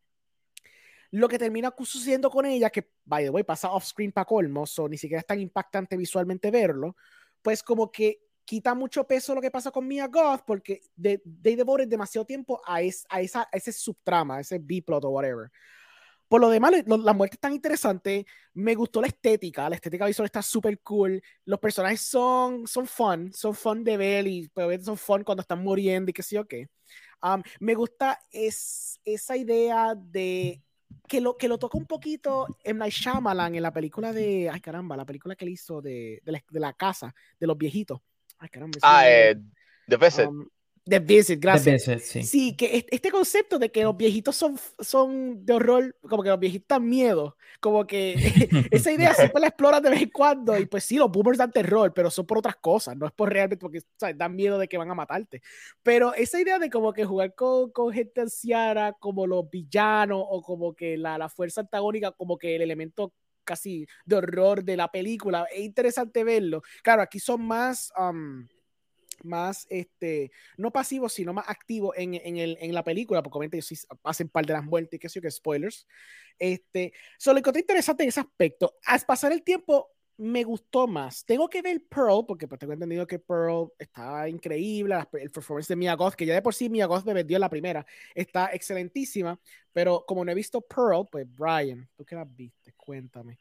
[1.11, 4.65] Lo que termina sucediendo con ella, que by the way pasa off screen para colmo,
[4.65, 6.95] so ni siquiera es tan impactante visualmente verlo,
[7.43, 11.55] pues como que quita mucho peso lo que pasa con Mia Goth, porque de, they
[11.55, 15.51] devoted demasiado tiempo a, es, a, esa, a ese subtrama, a ese B-plot o whatever.
[16.27, 18.25] Por lo demás, lo- la muerte es tan interesante.
[18.53, 19.69] Me gustó la estética.
[19.69, 21.21] La estética visual está súper cool.
[21.45, 23.31] Los personajes son, son fun.
[23.33, 26.47] Son fun de ver y obviamente son fun cuando están muriendo y qué sé yo
[26.47, 26.69] qué.
[27.21, 30.63] Um, me gusta es, esa idea de
[31.07, 32.79] que lo, que lo toca un poquito M.
[32.79, 34.49] Night Shyamalan en la película de.
[34.49, 37.57] Ay, caramba, la película que él hizo de, de, la, de la casa, de los
[37.57, 37.99] viejitos.
[38.39, 38.79] Ay, caramba.
[38.81, 39.35] Ah, eh,
[39.87, 40.27] The Visit.
[40.27, 40.47] Um,
[40.85, 41.85] The Visit, gracias.
[41.85, 42.23] The Visit, sí.
[42.23, 46.29] Sí, que es- este concepto de que los viejitos son, son de horror, como que
[46.29, 48.15] los viejitos dan miedo, como que
[48.71, 51.51] esa idea siempre la exploran de vez en cuando y pues sí, los boomers dan
[51.51, 54.17] terror, pero son por otras cosas, no es por realmente porque ¿sabes?
[54.17, 55.41] dan miedo de que van a matarte.
[55.83, 60.41] Pero esa idea de como que jugar con, con gente anciana como los villanos o
[60.41, 63.13] como que la, la fuerza antagónica, como que el elemento
[63.45, 66.61] casi de horror de la película, es interesante verlo.
[66.81, 67.91] Claro, aquí son más...
[67.97, 68.45] um,
[69.23, 73.57] más este no pasivos sino más activos en, en, el, en la película porque obviamente
[73.57, 75.87] ellos sí hacen parte de las muertes qué sé yo que spoilers.
[76.39, 78.75] Este solo encontré interesante en ese aspecto.
[78.85, 81.25] Al pasar el tiempo me gustó más.
[81.25, 85.75] Tengo que ver Pearl porque pues tengo entendido que Pearl está increíble el performance de
[85.75, 88.47] Mia Goth que ya de por sí Mia Goth me vendió en la primera está
[88.53, 89.39] excelentísima
[89.71, 93.39] pero como no he visto Pearl pues Brian tú qué la viste cuéntame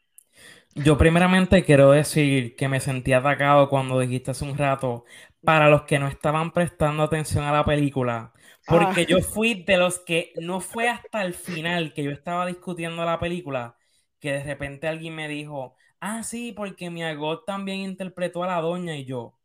[0.75, 5.05] Yo primeramente quiero decir que me sentí atacado cuando dijiste hace un rato,
[5.45, 8.33] para los que no estaban prestando atención a la película,
[8.67, 9.07] porque Ah.
[9.07, 13.19] yo fui de los que no fue hasta el final que yo estaba discutiendo la
[13.21, 13.77] película,
[14.21, 18.61] que de repente alguien me dijo, ah, sí, porque mi Agot también interpretó a la
[18.61, 19.39] doña y yo,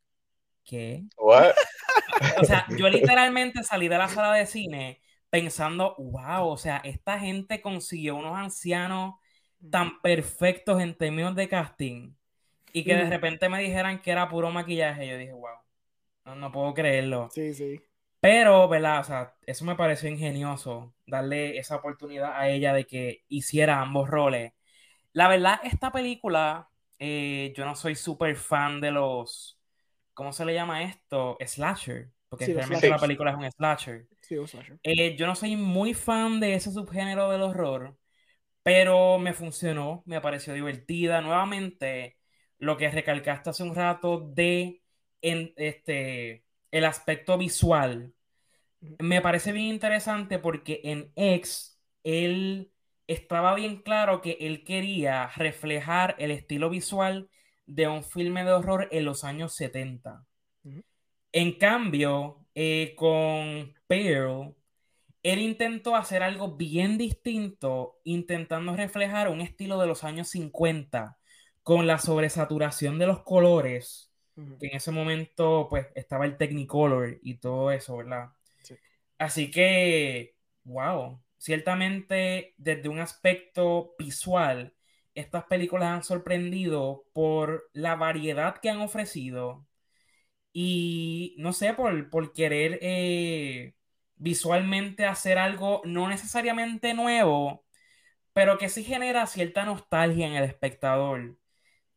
[0.65, 1.05] ¿qué?
[1.17, 1.55] What?
[2.33, 7.19] O sea, yo literalmente salí de la sala de cine pensando, wow, o sea, esta
[7.19, 9.15] gente consiguió unos ancianos
[9.69, 12.13] tan perfectos en términos de casting
[12.73, 15.07] y que de repente me dijeran que era puro maquillaje.
[15.07, 15.57] Yo dije, wow,
[16.25, 17.29] no, no puedo creerlo.
[17.29, 17.81] sí sí
[18.19, 18.99] Pero, ¿verdad?
[18.99, 24.09] O sea, eso me pareció ingenioso, darle esa oportunidad a ella de que hiciera ambos
[24.09, 24.53] roles.
[25.13, 29.59] La verdad, esta película, eh, yo no soy súper fan de los,
[30.13, 31.37] ¿cómo se le llama esto?
[31.45, 32.11] Slasher.
[32.29, 34.07] porque Sí, realmente la película es un slasher.
[34.21, 34.77] Sí, un slasher.
[34.83, 37.95] Eh, yo no soy muy fan de ese subgénero del horror,
[38.67, 41.21] pero me funcionó, me pareció divertida.
[41.21, 42.17] Nuevamente,
[42.59, 44.83] lo que recalcaste hace un rato de
[45.21, 48.13] en, este, el aspecto visual,
[48.99, 52.73] me parece bien interesante porque en X, él
[53.07, 57.29] estaba bien claro que él quería reflejar el estilo visual
[57.67, 60.25] de un filme de horror en los años 70.
[60.65, 60.83] Ujú.
[61.31, 64.56] En cambio, eh, con Pearl,
[65.23, 71.17] él intentó hacer algo bien distinto, intentando reflejar un estilo de los años 50,
[71.63, 74.13] con la sobresaturación de los colores,
[74.59, 78.29] que en ese momento pues estaba el Technicolor y todo eso, ¿verdad?
[78.61, 78.75] Sí.
[79.17, 84.75] Así que, wow, ciertamente desde un aspecto visual,
[85.13, 89.67] estas películas han sorprendido por la variedad que han ofrecido
[90.53, 93.75] y no sé, por, por querer eh,
[94.17, 97.65] visualmente hacer algo no necesariamente nuevo,
[98.33, 101.37] pero que sí genera cierta nostalgia en el espectador.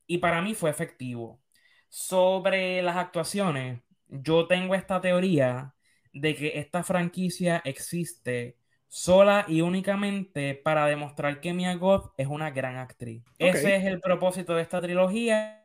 [0.06, 1.40] Y para mí fue efectivo.
[1.88, 5.74] Sobre las actuaciones, yo tengo esta teoría
[6.12, 8.56] de que esta franquicia existe
[8.88, 13.22] sola y únicamente para demostrar que Mia Goth es una gran actriz.
[13.38, 15.64] Ese es el propósito de esta trilogía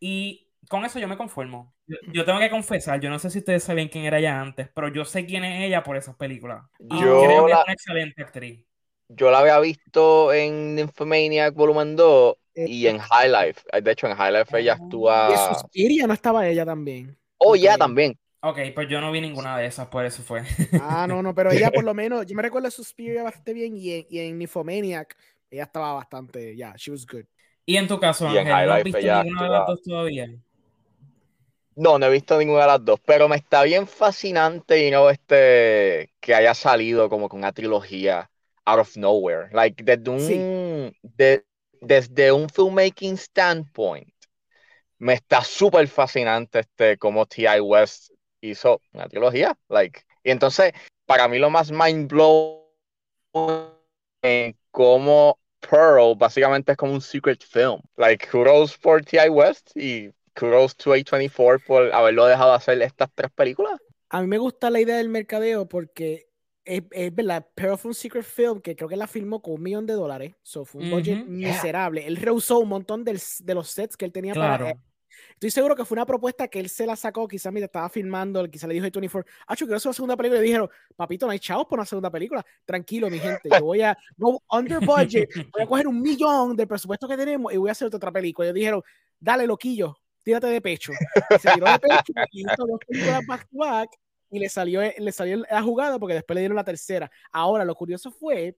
[0.00, 1.74] y con eso yo me conformo.
[1.86, 4.68] Yo, yo tengo que confesar, yo no sé si ustedes sabían quién era ella antes,
[4.74, 6.64] pero yo sé quién es ella por esas películas.
[6.88, 8.66] Y Yo creo que la- es una excelente actriz.
[9.08, 13.60] Yo la había visto en Nymphomaniac Volumen 2 Eh, y en High Life.
[13.82, 14.72] De hecho, en High Life ella.
[15.24, 15.38] Y en actúa.
[15.38, 17.16] Suspiria no estaba ella también.
[17.38, 18.16] Oh, ya también.
[18.40, 20.42] Ok, pues yo no vi ninguna de esas, por eso fue.
[20.74, 23.76] Ah, no, no, pero ella por lo menos, yo me recuerdo de Suspiria bastante bien
[23.76, 25.16] y en, y en Nymphomaniac
[25.50, 27.24] ella estaba bastante, ya, she was good.
[27.66, 30.28] Y en tu caso, Y Ángel, ¿no has visto ella ninguna de las dos todavía?
[31.76, 35.08] No, no he visto ninguna de las dos, pero me está bien fascinante, you know,
[35.08, 38.30] este, que haya salido como con una trilogía
[38.64, 39.48] out of nowhere.
[39.52, 41.44] Like, desde un, de-
[41.80, 44.12] desde un filmmaking standpoint,
[44.98, 47.60] me está súper fascinante este, como T.I.
[47.60, 49.56] West hizo una trilogía.
[49.68, 50.72] Like, y entonces,
[51.06, 52.62] para mí lo más mind blowing
[54.22, 57.80] en cómo Pearl básicamente es como un secret film.
[57.96, 59.28] Like, kudos for T.I.
[59.28, 63.78] West y kudos to A24 por haberlo dejado hacer estas tres películas.
[64.08, 66.28] A mí me gusta la idea del mercadeo porque
[66.64, 69.62] es, es verdad, Pearl fue un secret film que creo que la filmó con un
[69.62, 70.34] millón de dólares.
[70.42, 71.30] So fue un budget Ujú.
[71.30, 72.06] miserable.
[72.06, 74.64] Él rehusó un montón del- de los sets que él tenía Claro.
[74.66, 74.76] para.
[75.34, 78.48] Estoy seguro que fue una propuesta que él se la sacó, quizás mientras estaba filmando,
[78.48, 80.38] quizás le dijo a 24, ah, yo quiero hacer una segunda película.
[80.38, 82.44] Y le dijeron, papito, no hay chavos por una segunda película.
[82.64, 86.66] Tranquilo, mi gente, yo voy a, no, under budget, voy a coger un millón del
[86.68, 88.46] presupuesto que tenemos y voy a hacer otra película.
[88.46, 88.82] Y ellos dijeron,
[89.18, 90.92] dale, loquillo, tírate de pecho.
[91.30, 93.90] Y se tiró de pecho y hizo dos películas back to back
[94.30, 97.10] y le salió, le salió la jugada porque después le dieron la tercera.
[97.30, 98.56] Ahora, lo curioso fue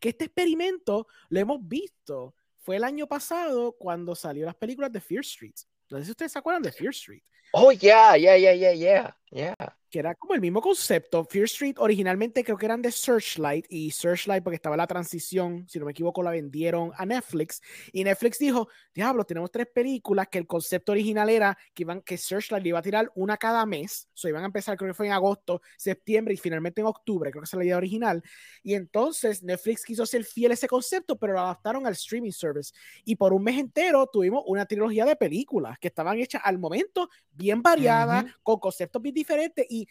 [0.00, 2.34] que este experimento lo hemos visto.
[2.60, 5.54] Fue el año pasado cuando salió las películas de Fear Street.
[5.90, 7.22] No sé si ustedes se acuerdan de Fear Street,
[7.54, 9.56] Oh, yeah, yeah, yeah, yeah, yeah, yeah.
[9.92, 11.24] que era como el mismo concepto.
[11.24, 15.78] Fear Street originalmente creo que eran de Searchlight y Searchlight porque estaba la transición, si
[15.78, 17.60] no me equivoco, la vendieron a Netflix
[17.92, 22.16] y Netflix dijo, diablo, tenemos tres películas que el concepto original era que, iban, que
[22.16, 24.94] Searchlight le iba a tirar una cada mes, o sea, iban a empezar creo que
[24.94, 28.22] fue en agosto, septiembre y finalmente en octubre, creo que esa es la idea original.
[28.62, 32.72] Y entonces Netflix quiso ser fiel a ese concepto, pero lo adaptaron al streaming service.
[33.04, 37.10] Y por un mes entero tuvimos una trilogía de películas que estaban hechas al momento
[37.32, 38.32] bien variadas, Ujú.
[38.42, 39.86] con conceptos bien diferentes y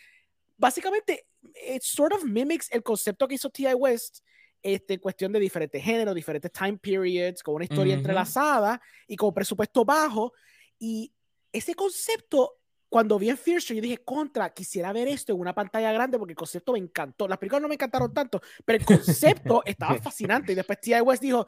[0.58, 1.26] básicamente
[1.74, 3.74] it sort of mimics el concepto que hizo T.I.
[3.74, 4.20] West
[4.62, 8.00] este, en cuestión de diferentes géneros, diferentes time periods, con una historia Ujú.
[8.00, 10.34] entrelazada y con presupuesto bajo.
[10.78, 11.12] Y
[11.52, 15.92] ese concepto, cuando vi en Fear yo dije, contra, quisiera ver esto en una pantalla
[15.92, 17.28] grande porque el concepto me encantó.
[17.28, 20.52] Las películas no me encantaron tanto, pero el concepto estaba fascinante.
[20.52, 21.02] Y después T.I.
[21.02, 21.48] West dijo,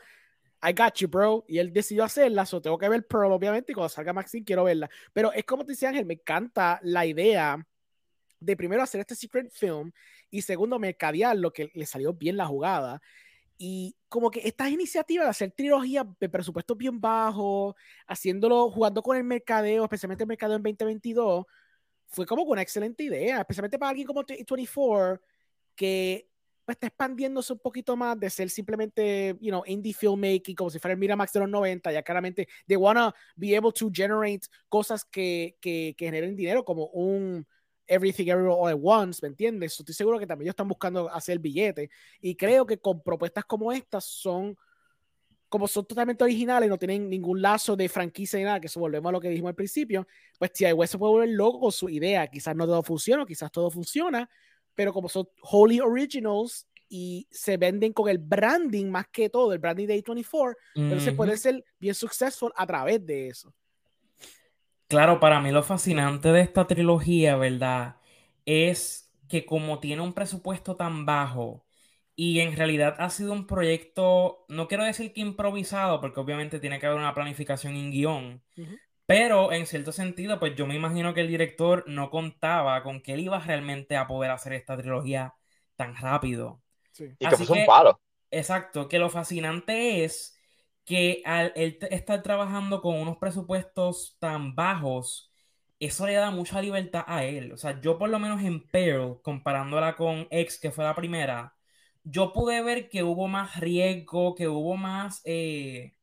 [0.64, 1.43] I got you, bro.
[1.47, 4.64] Y él decidió hacerla, so tengo que ver Pearl, obviamente, y cuando salga Maxine quiero
[4.64, 4.89] verla.
[5.11, 7.66] Pero es como te decía Ángel, me encanta la idea
[8.39, 9.91] de primero hacer este secret film
[10.30, 13.01] y segundo mercadear lo que le salió bien la jugada.
[13.57, 17.76] Y como que estas iniciativas de hacer trilogías de presupuesto bien bajo,
[18.07, 21.45] haciéndolo, jugando con el mercadeo, especialmente el mercadeo en 2022,
[22.07, 25.22] fue como una excelente idea, especialmente para alguien como 24
[25.76, 26.30] que
[26.66, 30.80] pues, está expandiéndose un poquito más de ser simplemente, you know, indie filmmaking, como si
[30.80, 35.03] fuera el Miramax de los 90, ya claramente, they wanna be able to generate cosas
[35.03, 37.45] que, que, que generen dinero, como un
[37.86, 39.78] Everything Everywhere All at Once, ¿me entiendes?
[39.78, 41.89] Estoy seguro que también ellos están buscando hacer billete,
[42.22, 44.57] y creo que con propuestas como estas son
[45.53, 49.07] como son totalmente originales, no tienen ningún lazo de franquicia ni nada, que eso volvemos
[49.09, 50.07] a lo que dijimos al principio,
[50.39, 50.74] pues T.I.
[50.74, 52.26] West se puede volver loco con su idea.
[52.26, 54.28] Quizás no todo funciona, quizás todo funciona,
[54.76, 59.59] pero como son wholly originals y se venden con el branding más que todo, el
[59.59, 63.53] branding de A24, entonces puede ser bien successful a través de eso.
[64.88, 67.97] Claro, para mí lo fascinante de esta trilogía, ¿verdad?
[68.45, 71.65] Es que como tiene un presupuesto tan bajo,
[72.15, 76.80] y en realidad ha sido un proyecto, no quiero decir que improvisado, porque obviamente tiene
[76.80, 78.43] que haber una planificación en guion,
[79.06, 83.14] pero en cierto sentido, pues yo me imagino que el director no contaba con que
[83.14, 85.34] él iba realmente a poder hacer esta trilogía
[85.76, 86.62] tan rápido.
[86.97, 87.99] Y que fue un palo.
[88.32, 90.38] Exacto, que lo fascinante es
[90.86, 95.32] que al él estar trabajando con unos presupuestos tan bajos,
[95.80, 97.51] eso le da mucha libertad a él.
[97.51, 101.56] O sea, yo por lo menos en Pearl, comparándola con X, que fue la primera,
[102.04, 105.95] yo pude ver que hubo más riesgo, que hubo más eh,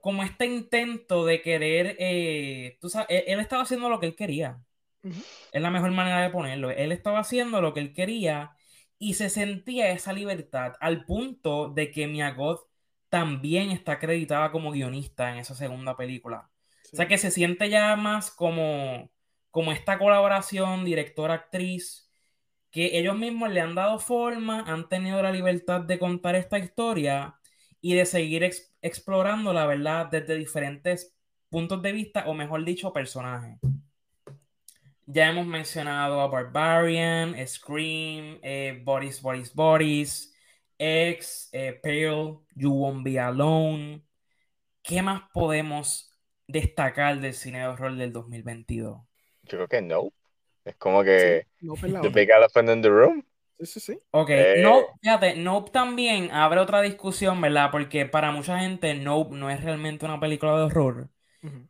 [0.00, 4.62] como este intento de querer, eh, tú sabes, él, estaba haciendo lo que él quería.
[5.02, 6.70] Es la mejor manera de ponerlo.
[6.70, 8.54] Él estaba haciendo lo que él quería
[8.98, 12.68] y se sentía esa libertad al punto de que Mia Goth
[13.08, 16.50] también está acreditada como guionista en esa segunda película.
[16.92, 19.10] O sea que se siente ya más como,
[19.50, 22.10] como esta colaboración director-actriz
[22.70, 27.40] que ellos mismos le han dado forma, han tenido la libertad de contar esta historia
[27.80, 28.69] y de seguir explorando
[29.52, 31.14] la verdad desde diferentes
[31.48, 33.58] puntos de vista, o mejor dicho, personajes.
[35.06, 40.32] Ya hemos mencionado a Barbarian, Scream, eh, Boris, Boris, Boris,
[40.78, 44.02] X, eh, Pale, You Won't Be Alone.
[44.82, 46.16] ¿Qué más podemos
[46.46, 49.00] destacar del cine de horror del 2022?
[49.42, 50.12] Yo creo que no.
[50.64, 53.24] Es como que The Big Elephant in the Room.
[53.60, 54.00] Sí, sí, sí.
[54.12, 57.70] Ok, eh, no, fíjate, Nope también abre otra discusión, ¿verdad?
[57.70, 61.10] Porque para mucha gente Nope no es realmente una película de horror,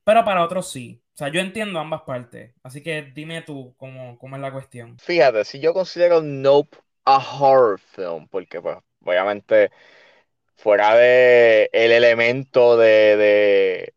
[0.04, 1.02] pero para otros sí.
[1.14, 2.54] O sea, yo entiendo ambas partes.
[2.62, 4.98] Así que dime tú cómo, cómo es la cuestión.
[4.98, 9.70] Fíjate, si yo considero Nope a horror film, porque pues obviamente
[10.56, 13.94] fuera de el elemento de, de,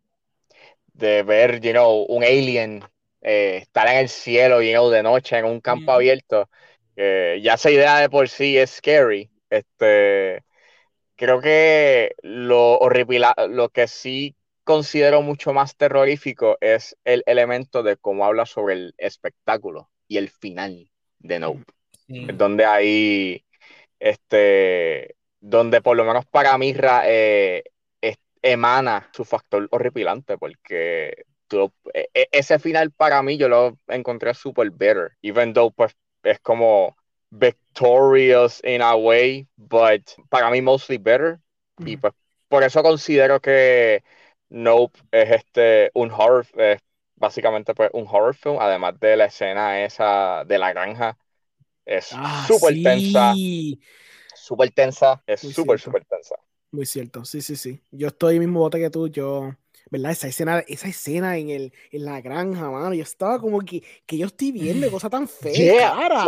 [0.94, 2.84] de ver, you know, un alien
[3.22, 6.50] eh, estar en el cielo, you de noche, en un campo abierto,
[6.96, 9.30] ya esa idea de por sí es scary.
[9.50, 10.44] Este,
[11.16, 12.80] creo que lo
[13.50, 18.96] lo que sí considero mucho más terrorífico es el elemento de cómo habla sobre el
[18.98, 20.90] espectáculo y el final
[21.20, 21.64] de Nope.
[22.08, 23.46] Donde hay,
[24.00, 26.74] este, donde por lo menos para mí
[27.06, 27.64] eh,
[28.42, 31.26] emana su factor horripilante, porque
[31.94, 36.40] e, e, ese final para mí yo lo encontré super better, even though pues es
[36.40, 36.96] como
[37.30, 41.40] victorious in a way, but para mí mostly better.
[41.86, 42.14] Y pues
[42.48, 44.04] por eso considero que
[44.50, 46.80] Nope es este un horror, es
[47.16, 51.18] básicamente pues un horror film, además de la escena esa de la granja.
[51.86, 53.34] Es ah, súper tensa.
[54.36, 56.36] Súper tensa, es súper, súper tensa.
[56.72, 57.82] Muy cierto, sí, sí, sí.
[57.92, 59.56] Yo estoy mismo bote que tú, yo
[59.94, 60.12] ¿verdad?
[60.12, 64.18] Esa escena, esa escena en, el, en la granja, mano, yo estaba como que, que
[64.18, 66.26] yo estoy viendo cosa tan fea, cara.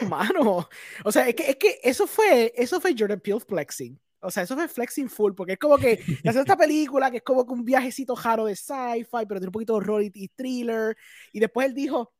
[0.08, 0.68] Mano,
[1.04, 3.98] o sea, es que, es que eso fue, eso fue Jordan Peele flexing.
[4.20, 7.24] O sea, eso fue flexing full, porque es como que hace esta película que es
[7.24, 10.96] como que un viajecito jaro de sci-fi, pero tiene un poquito de horror y, thriller.
[11.32, 12.12] Y después él dijo,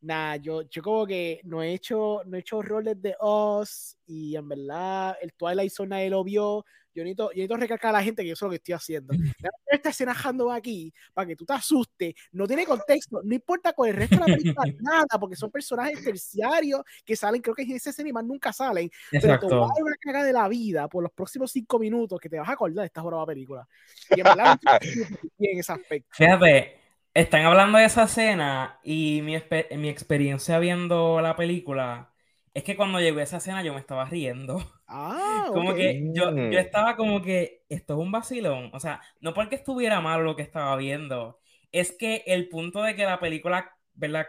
[0.00, 4.34] nah, yo, yo como que no he hecho, no he hecho roles de Oz y
[4.34, 6.64] en verdad el Twilight Zone nadie lo vio,
[6.94, 9.12] yo necesito, yo necesito recalcar a la gente que yo sé lo que estoy haciendo.
[9.66, 10.14] Esta escena
[10.52, 14.20] aquí para que tú te asustes, no tiene contexto, no importa con el resto de
[14.20, 18.12] la película, nada, porque son personajes terciarios que salen, creo que en esa escena y
[18.12, 18.90] más nunca salen.
[19.10, 19.48] Exacto.
[19.48, 22.28] Pero te va a una caga de la vida por los próximos cinco minutos que
[22.28, 23.66] te vas a acordar de esta jornada película.
[24.10, 24.58] Y en verdad,
[25.38, 26.08] en ese aspecto.
[26.12, 26.80] Fíjate,
[27.14, 29.36] están hablando de esa escena y mi,
[29.76, 32.11] mi experiencia viendo la película
[32.54, 34.58] es que cuando llegó esa escena yo me estaba riendo.
[34.94, 36.52] Ah, como que yo, yo mm.
[36.52, 38.68] estaba como que esto es un vacilón.
[38.74, 41.40] O sea, no porque estuviera malo lo que estaba viendo,
[41.70, 44.26] es que el punto de que la película, ¿verdad?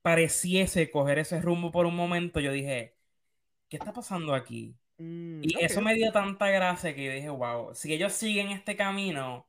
[0.00, 2.96] Pareciese coger ese rumbo por un momento, yo dije,
[3.68, 4.74] ¿qué está pasando aquí?
[4.96, 8.74] Mm, y eso me dio tanta gracia que yo dije, wow, si ellos siguen este
[8.74, 9.46] camino,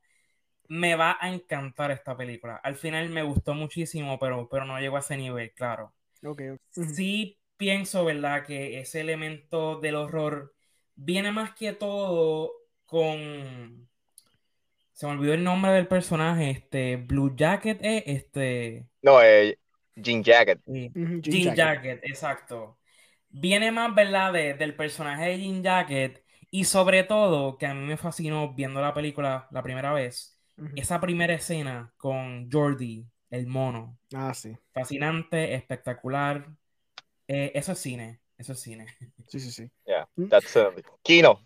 [0.68, 2.56] me va a encantar esta película.
[2.56, 5.94] Al final me gustó muchísimo, pero, pero no llegó a ese nivel, claro.
[6.22, 6.56] Okay.
[6.72, 8.46] Sí pienso, ¿verdad?
[8.46, 10.54] Que ese elemento del horror
[10.96, 12.52] viene más que todo
[12.86, 13.88] con...
[14.92, 18.88] Se me olvidó el nombre del personaje, este, Blue Jacket, eh, este...
[19.02, 19.58] No, eh,
[19.96, 20.60] Jean Jacket.
[20.66, 22.00] Jean, Jacket.
[22.04, 22.78] exacto.
[23.30, 24.32] Viene más, ¿verdad?
[24.32, 28.94] del personaje de Jean Jacket Y sobre todo, que a mí me fascinó viendo la
[28.94, 30.76] película la primera vez, Ujú.
[30.76, 33.98] esa primera escena con Jordi, el mono.
[34.14, 34.56] Ah, sí.
[34.72, 36.48] Fascinante, espectacular.
[37.28, 38.86] Eh, eso es cine, eso es cine.
[39.28, 39.70] Sí, sí, sí.
[39.86, 40.28] Yeah, Mm.
[40.28, 40.84] that's it.
[41.02, 41.40] Kino.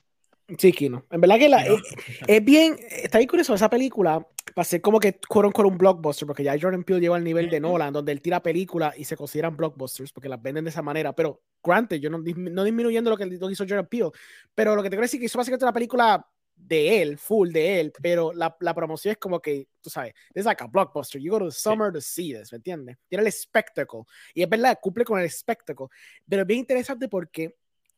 [0.58, 1.04] Sí, Kino.
[1.10, 1.80] En verdad que la, es,
[2.26, 6.26] es bien, está bien curioso esa película para ser como que fueron con un blockbuster,
[6.26, 7.58] porque ya Jordan Peele llegó al nivel de.
[7.60, 11.14] Nolan, donde él tira películas y se consideran blockbusters, porque las venden de esa manera.
[11.14, 14.10] Pero, granted, yo no, no disminuyendo lo que, lo que hizo Jordan Peele,
[14.54, 17.50] pero lo que te quiero decir es que hizo básicamente una película de él, full
[17.50, 21.20] de él, pero la, la promoción es como que, tú sabes, es like a blockbuster.
[21.20, 22.96] You go to the summer to see this, ¿me entiendes?
[23.08, 24.02] Tiene el spectacle.
[24.34, 25.86] Y es verdad, cumple con el spectacle.
[26.28, 27.56] Pero es bien interesante porque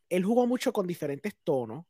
[0.08, 1.84] él jugó mucho con diferentes tonos,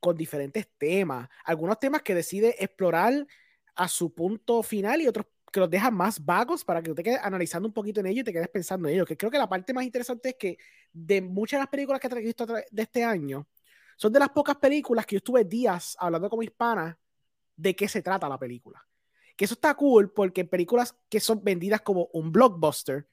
[0.00, 1.28] con diferentes temas.
[1.44, 3.26] Algunos temas que decide explorar
[3.74, 7.02] a su punto final y otros que los deja más vagos para que tú te
[7.02, 9.06] quedes analizando un poquito en ello y te quedes pensando en ello.
[9.06, 10.58] Que creo que la parte más interesante es que
[10.92, 13.46] de muchas de las películas que he visto de este año,
[13.96, 16.98] son de las pocas películas que yo estuve días hablando como hispana
[17.56, 18.86] de qué se trata la película.
[19.36, 23.08] Que eso está cool porque en películas que son vendidas como un blockbuster,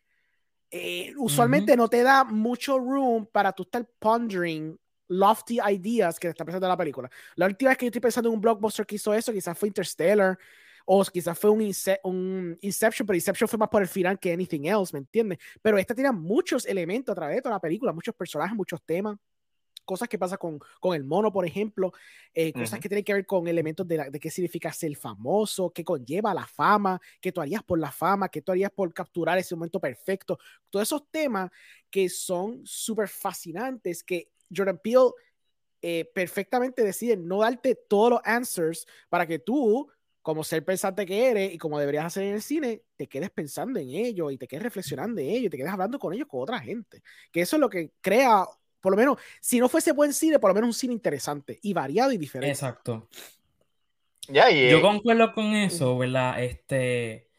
[0.71, 4.77] eh, usualmente no te da mucho room para tú estar pondering
[5.07, 7.09] lofty ideas que te está presentando la película.
[7.36, 9.67] La última vez que yo estoy pensando en un blockbuster que hizo eso, quizás fue
[9.67, 10.38] Interstellar,
[10.86, 14.34] o quizás fue un, Ince- un Inception, pero Inception fue más por el final que
[14.34, 15.38] anything else, ¿me entiendes?
[15.61, 19.17] Pero esta tiene muchos elementos a través de toda la película, muchos personajes, muchos temas
[19.86, 21.91] cosas que pasa con, con el mono, por ejemplo,
[22.34, 22.79] eh, cosas Ujú.
[22.79, 26.34] que tienen que ver con elementos de, la- de qué significa ser famoso, qué conlleva
[26.34, 29.79] la fama, qué tú harías por la fama, qué tú harías por capturar ese momento
[29.79, 30.38] perfecto.
[30.69, 31.49] Todos esos temas
[31.89, 35.11] que son súper fascinantes, que Jordan Peele
[35.81, 39.89] eh, perfectamente decide no darte todos los answers para que tú,
[40.21, 43.79] como ser pensante que eres y como deberías hacer en el cine, te quedes pensando
[43.79, 46.41] en ello y te quedes reflexionando en ello y te quedes hablando con ellos con
[46.41, 47.01] otra gente.
[47.31, 48.45] Que eso es lo que crea,
[48.84, 51.71] por lo menos, si no fuese buen cine, por lo menos un cine interesante y
[51.71, 52.51] variado y diferente.
[52.51, 53.07] Exacto.
[54.27, 56.43] Yo concuerdo con eso, ¿verdad?
[56.43, 57.29] Este,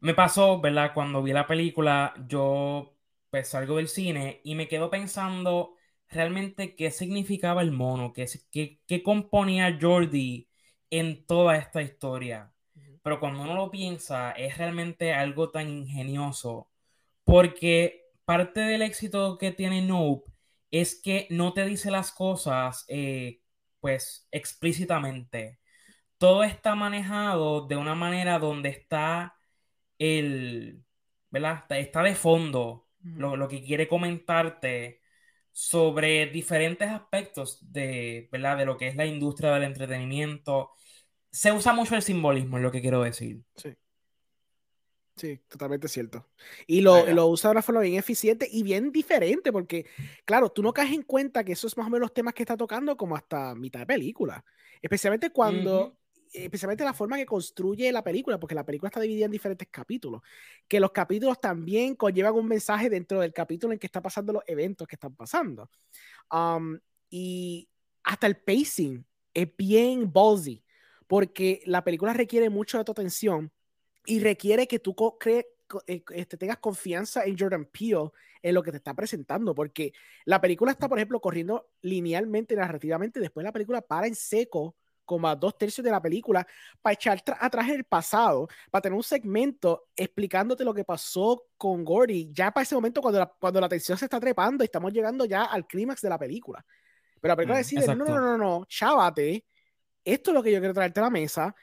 [0.00, 0.92] me pasó, ¿verdad?
[0.92, 2.94] Cuando vi la película, yo
[3.30, 5.74] pues salgo del cine y me quedo pensando
[6.08, 10.50] realmente qué significaba el mono, qué, qué, qué componía Jordi
[10.90, 12.52] en toda esta historia.
[13.02, 16.68] Pero cuando uno lo piensa, es realmente algo tan ingenioso,
[17.24, 20.30] porque parte del éxito que tiene Nope
[20.70, 23.40] es que no te dice las cosas, eh,
[23.80, 25.60] pues, explícitamente
[26.20, 29.38] todo está manejado de una manera donde está
[29.98, 30.84] el,
[31.30, 31.64] ¿verdad?
[31.70, 35.00] Está, de fondo lo, lo que quiere comentarte
[35.50, 38.58] sobre diferentes aspectos de, ¿verdad?
[38.58, 40.72] De lo que es la industria del entretenimiento.
[41.30, 43.42] Se usa mucho el simbolismo, es lo que quiero decir.
[43.56, 43.74] Sí.
[45.20, 46.26] Sí, totalmente cierto.
[46.66, 49.84] Y lo, lo usa de una forma bien eficiente y bien diferente, porque,
[50.24, 52.42] claro, tú no caes en cuenta que eso es más o menos los temas que
[52.42, 54.42] está tocando como hasta mitad de película.
[54.80, 55.98] Especialmente cuando,
[56.32, 60.22] especialmente la forma que construye la película, porque la película está dividida en diferentes capítulos,
[60.66, 64.42] que los capítulos también conllevan un mensaje dentro del capítulo en que está pasando los
[64.46, 65.70] eventos que están pasando.
[66.32, 66.78] Um,
[67.10, 67.68] y
[68.04, 69.04] hasta el pacing
[69.34, 70.64] es bien ballsy,
[71.06, 73.52] porque la película requiere mucho de tu atención
[74.06, 74.94] y requiere que tú
[75.86, 78.10] eh, este, tengas confianza en Jordan Peele
[78.42, 79.92] en lo que te está presentando, porque
[80.24, 85.28] la película está, por ejemplo, corriendo linealmente, narrativamente, después la película para en seco, como
[85.28, 86.46] a dos tercios de la película,
[86.80, 92.30] para echar atrás el pasado, para tener un segmento explicándote lo que pasó con Gordy,
[92.32, 95.24] ya para ese momento cuando la, cuando la tensión se está trepando y estamos llegando
[95.24, 96.64] ya al clímax de la película.
[97.20, 99.44] Pero la película Mm, decide, no, no, no, no, chávate,
[100.04, 101.54] esto es lo que yo quiero traerte a la mesa,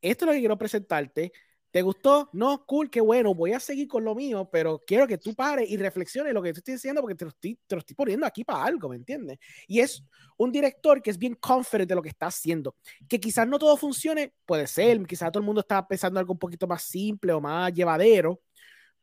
[0.00, 1.32] esto es lo que quiero presentarte,
[1.74, 2.30] ¿Te gustó?
[2.32, 3.34] No, cool, qué bueno.
[3.34, 6.52] Voy a seguir con lo mío, pero quiero que tú pares y reflexiones lo que
[6.52, 8.94] te estoy diciendo porque te lo estoy, te lo estoy poniendo aquí para algo, ¿me
[8.94, 9.40] entiendes?
[9.66, 10.04] Y es
[10.36, 12.76] un director que es bien confident de lo que está haciendo.
[13.08, 15.04] Que quizás no todo funcione, puede ser.
[15.04, 18.40] Quizás todo el mundo está pensando algo un poquito más simple o más llevadero.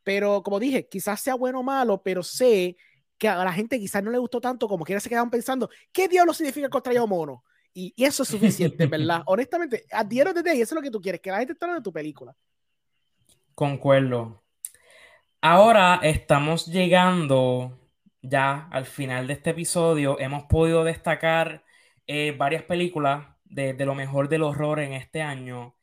[0.01, 2.77] Pero como dije, quizás sea bueno o malo, pero sé
[3.17, 6.07] que a la gente quizás no le gustó tanto como quiera se quedaron pensando, ¿qué
[6.07, 7.43] diablo significa el contrario mono?
[7.73, 9.23] Y, y eso es suficiente, ¿verdad?
[9.25, 11.39] Honestamente, a the end of the day, eso es lo que tú quieres, que la
[11.39, 12.33] gente esté de tu película.
[13.55, 14.43] Concuerdo.
[15.41, 17.79] Ahora estamos llegando
[18.21, 20.19] ya al final de este episodio.
[20.19, 21.63] Hemos podido destacar
[22.07, 25.75] eh, varias películas de, de lo mejor del horror en este año.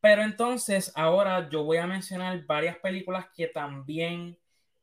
[0.00, 4.38] Pero entonces ahora yo voy a mencionar varias películas que también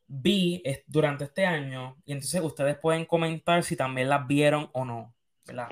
[0.08, 1.98] vi durante este año.
[2.06, 5.14] Y entonces ustedes pueden comentar si también las vieron o no.
[5.46, 5.70] ¿verdad?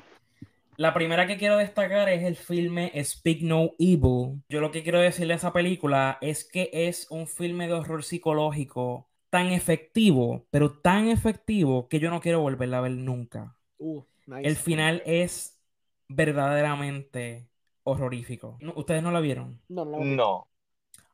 [0.80, 4.42] La primera que quiero destacar es el filme Speak No Evil.
[4.48, 8.02] Yo lo que quiero decirle a esa película es que es un filme de horror
[8.02, 13.58] psicológico tan efectivo, pero tan efectivo que yo no quiero volverla a ver nunca.
[13.78, 14.48] Uh, Nice.
[14.48, 15.60] El final es
[16.08, 17.50] verdaderamente
[17.84, 18.58] horrorífico.
[18.76, 19.60] ¿Ustedes no la vieron?
[19.68, 20.00] No, no.
[20.06, 20.48] No.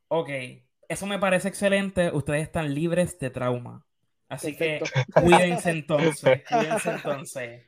[0.09, 0.29] Ok,
[0.87, 2.11] eso me parece excelente.
[2.11, 3.83] Ustedes están libres de trauma.
[4.29, 4.85] Así Perfecto.
[4.85, 7.63] que cuídense entonces, cuídense entonces.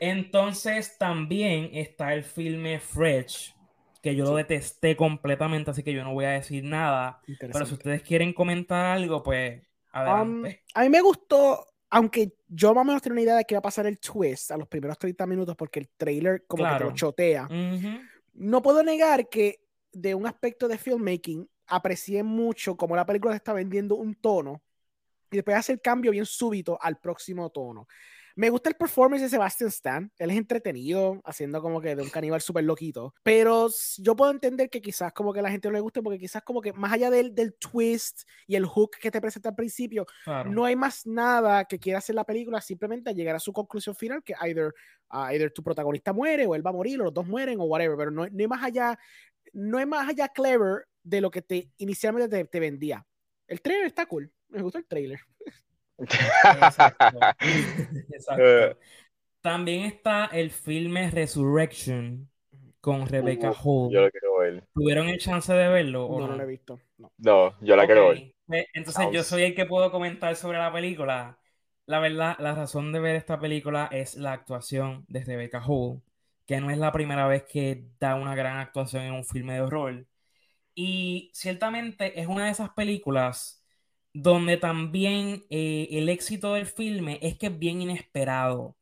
[0.00, 3.54] Entonces también está el filme Fresh,
[4.02, 7.20] que yo lo detesté completamente, así que yo no voy a decir nada.
[7.26, 10.62] Pero si ustedes quieren comentar algo, pues Um, adelante.
[10.74, 13.58] a mí me gustó, aunque yo más o menos tenía una idea de que iba
[13.58, 16.70] a pasar el twist a los primeros 30 minutos, porque el trailer como que te
[16.70, 16.86] Claro.
[16.90, 17.44] lo chotea.
[17.46, 17.88] Ujú,
[18.34, 19.60] No puedo negar que
[19.92, 24.62] de un aspecto de filmmaking aprecié mucho como la película se está vendiendo un tono
[25.36, 27.86] y después hace el cambio bien súbito al próximo tono.
[28.38, 30.12] Me gusta el performance de Sebastian Stan.
[30.18, 33.14] Él es entretenido, haciendo como que de un caníbal súper loquito.
[33.22, 33.68] Pero
[33.98, 36.42] yo puedo entender que quizás como que a la gente no le guste, porque quizás
[36.42, 40.06] como que más allá del, del twist y el hook que te presenta al principio,
[40.24, 40.50] claro.
[40.50, 44.22] no hay más nada que quiera hacer la película, simplemente llegar a su conclusión final,
[44.22, 44.74] que either,
[45.08, 47.64] ah, either tu protagonista muere o él va a morir, o los dos mueren, o
[47.64, 48.98] whatever, pero no, no hay más allá,
[49.54, 53.06] no hay más allá clever de lo que te inicialmente te, te vendía.
[53.46, 55.20] El trailer está cool, me gusta el trailer.
[56.44, 57.26] Exacto.
[58.10, 58.42] Exacto.
[58.42, 58.76] Eh.
[59.40, 62.30] También está el filme Resurrection
[62.80, 63.92] con Rebecca Uh, Hall.
[63.92, 64.64] Yo lo quiero ver.
[64.74, 66.36] ¿Tuvieron el chance de verlo o No, no?
[66.36, 66.80] lo he visto.
[66.98, 67.12] No.
[67.18, 68.34] No, yo la Ok, quiero ver.
[68.46, 71.38] pues, entonces yo soy el que puedo comentar sobre la película.
[71.86, 76.02] La verdad, la razón de ver esta película es la actuación de Rebecca Hall,
[76.46, 79.60] que no es la primera vez que da una gran actuación en un filme de
[79.62, 80.06] horror.
[80.74, 83.64] Y ciertamente es una de esas películas
[84.16, 88.74] donde también eh, el éxito del filme es que es bien inesperado.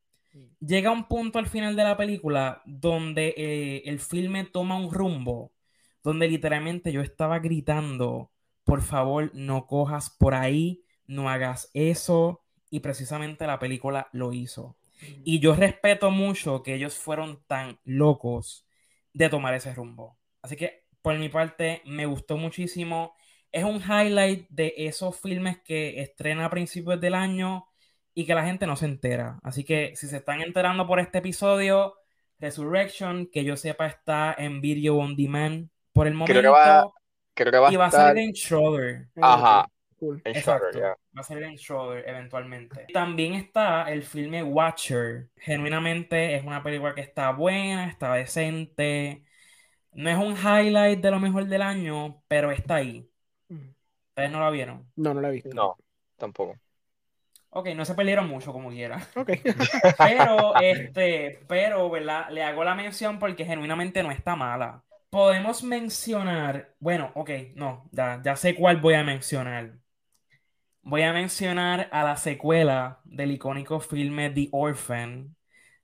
[0.60, 5.52] Llega un punto al final de la película donde eh, el filme toma un rumbo,
[6.04, 8.30] donde literalmente yo estaba gritando,
[8.62, 14.76] por favor, no cojas por ahí, no hagas eso, y precisamente la película lo hizo.
[15.24, 18.66] Y yo respeto mucho que ellos fueron tan locos
[19.12, 20.16] de tomar ese rumbo.
[20.42, 23.16] Así que por mi parte me gustó muchísimo.
[23.54, 27.66] Es un highlight de esos filmes que estrena a principios del año
[28.12, 29.38] y que la gente no se entera.
[29.44, 31.94] Así que si se están enterando por este episodio,
[32.40, 36.90] Resurrection, que yo sepa, está en video on demand por el Creo que momento va-
[37.36, 39.08] Creo que va a y va a estar salir en Shudder.
[39.20, 39.60] Ajá.
[39.62, 40.22] Ok, cool.
[40.24, 40.66] en Exacto.
[40.66, 40.88] Shutter, ya.
[41.16, 42.86] Va a salir en Shudder eventualmente.
[42.92, 45.28] También está el filme Watcher.
[45.36, 49.24] Genuinamente es una película que está buena, está decente.
[49.92, 53.08] No es un highlight de lo mejor del año, pero está ahí.
[54.14, 54.86] ¿Ustedes no la vieron?
[54.96, 55.50] No, no lo he visto.
[55.52, 55.76] No,
[56.16, 56.56] tampoco.
[57.50, 59.06] Ok, no se perdieron mucho como quiera.
[59.16, 59.30] Ok.
[59.98, 62.28] Pero, este, pero, ¿verdad?
[62.30, 64.82] Le hago la mención porque genuinamente no está mala.
[65.10, 69.74] Podemos mencionar, bueno, ok, no, ya, ya sé cuál voy a mencionar.
[70.82, 75.34] Voy a mencionar a la secuela del icónico filme The Orphan.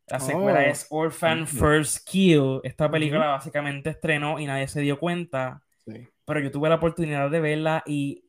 [0.08, 0.62] La secuela Oh.
[0.62, 1.46] es Orphan.
[1.46, 2.60] First Kill.
[2.64, 6.06] Esta película básicamente estrenó y nadie se dio cuenta Sí.
[6.30, 8.24] Pero yo tuve la oportunidad de verla y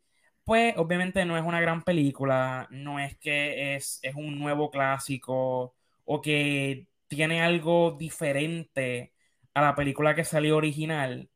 [0.45, 5.75] pues obviamente no es una gran película, no es que es, es un nuevo clásico
[6.05, 9.13] o que tiene algo diferente
[9.53, 11.29] a la película que salió original,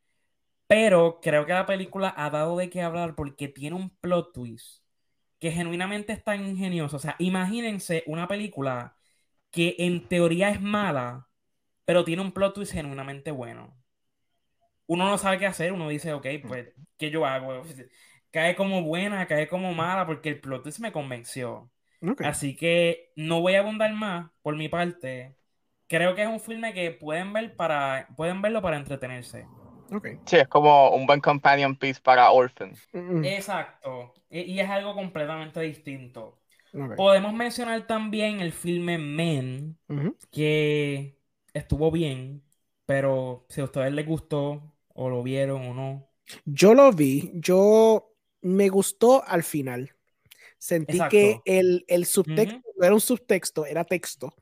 [0.68, 4.84] pero creo que la película ha dado de qué hablar porque tiene un plot twist
[5.40, 6.98] que genuinamente es tan ingenioso.
[6.98, 8.98] O sea, imagínense una película
[9.52, 11.30] que en teoría es mala,
[11.86, 13.76] pero tiene un plot twist genuinamente bueno
[14.88, 16.68] uno no sabe qué hacer, uno dice, ok, pues,
[16.98, 17.64] ¿qué yo hago?
[18.32, 21.72] Cae como buena, cae como mala, porque el plot twist me convenció.
[22.18, 25.36] Así que no voy a abundar más por mi parte.
[25.88, 29.48] Creo que es un filme que pueden ver para, pueden verlo para entretenerse.
[29.92, 30.08] Ok.
[30.26, 32.88] Sí, es como un buen companion piece para Orphans.
[32.94, 33.24] Mm.
[33.24, 34.14] Exacto.
[34.30, 36.40] Y, y es algo completamente distinto.
[36.98, 39.78] Podemos mencionar también el filme Men,
[40.30, 41.18] que
[41.54, 42.44] estuvo bien,
[42.86, 46.10] pero si a ustedes les gustó o lo vieron o no.
[46.46, 49.94] Yo lo vi, yo me gustó al final.
[50.58, 51.12] Sentí Exacto.
[51.12, 54.34] que el, el subtexto no era un subtexto, era texto.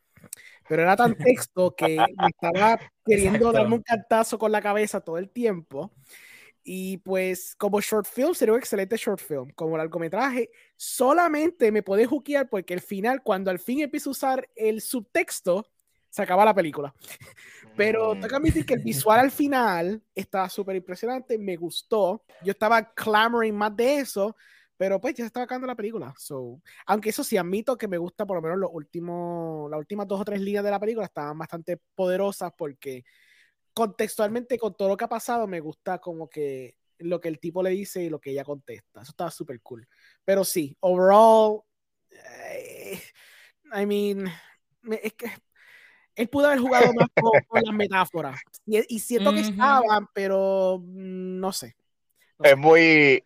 [0.70, 3.51] Pero era tan texto que me estaba queriendo Exacto.
[3.51, 5.91] darme un cantazo con la cabeza todo el tiempo.
[6.64, 9.49] Y pues, como short film, sería un excelente short film.
[9.54, 14.49] Como largometraje, solamente me puede juquear porque al final, cuando al fin empiezo a usar
[14.56, 15.68] el subtexto,
[16.14, 16.93] se acaba la película.
[17.76, 18.20] Pero Mm.
[18.20, 22.24] tengo que admitir que el visual al final estaba súper impresionante, me gustó.
[22.43, 24.36] Yo estaba clamoring más de eso,
[24.78, 26.14] pero pues ya se estaba acabando la película.
[26.16, 30.07] So, aunque eso sí, admito que me gusta por lo menos los últimos, las últimas
[30.07, 33.03] dos o tres líneas de la película estaban bastante poderosas porque
[33.74, 37.64] contextualmente con todo lo que ha pasado me gusta como que lo que el tipo
[37.64, 39.01] le dice y lo que ella contesta.
[39.01, 39.88] Eso estaba súper cool.
[40.24, 41.61] Pero sí, overall,
[42.11, 43.01] eh,
[43.76, 44.32] I mean,
[44.84, 45.26] me- es que
[46.16, 48.41] él pudo haber jugado más con, con las metáforas.
[48.66, 49.51] Y, y siento que Ujú.
[49.51, 51.76] estaban, pero mm, no sé.
[52.39, 52.57] No Es sé.
[52.57, 53.24] muy,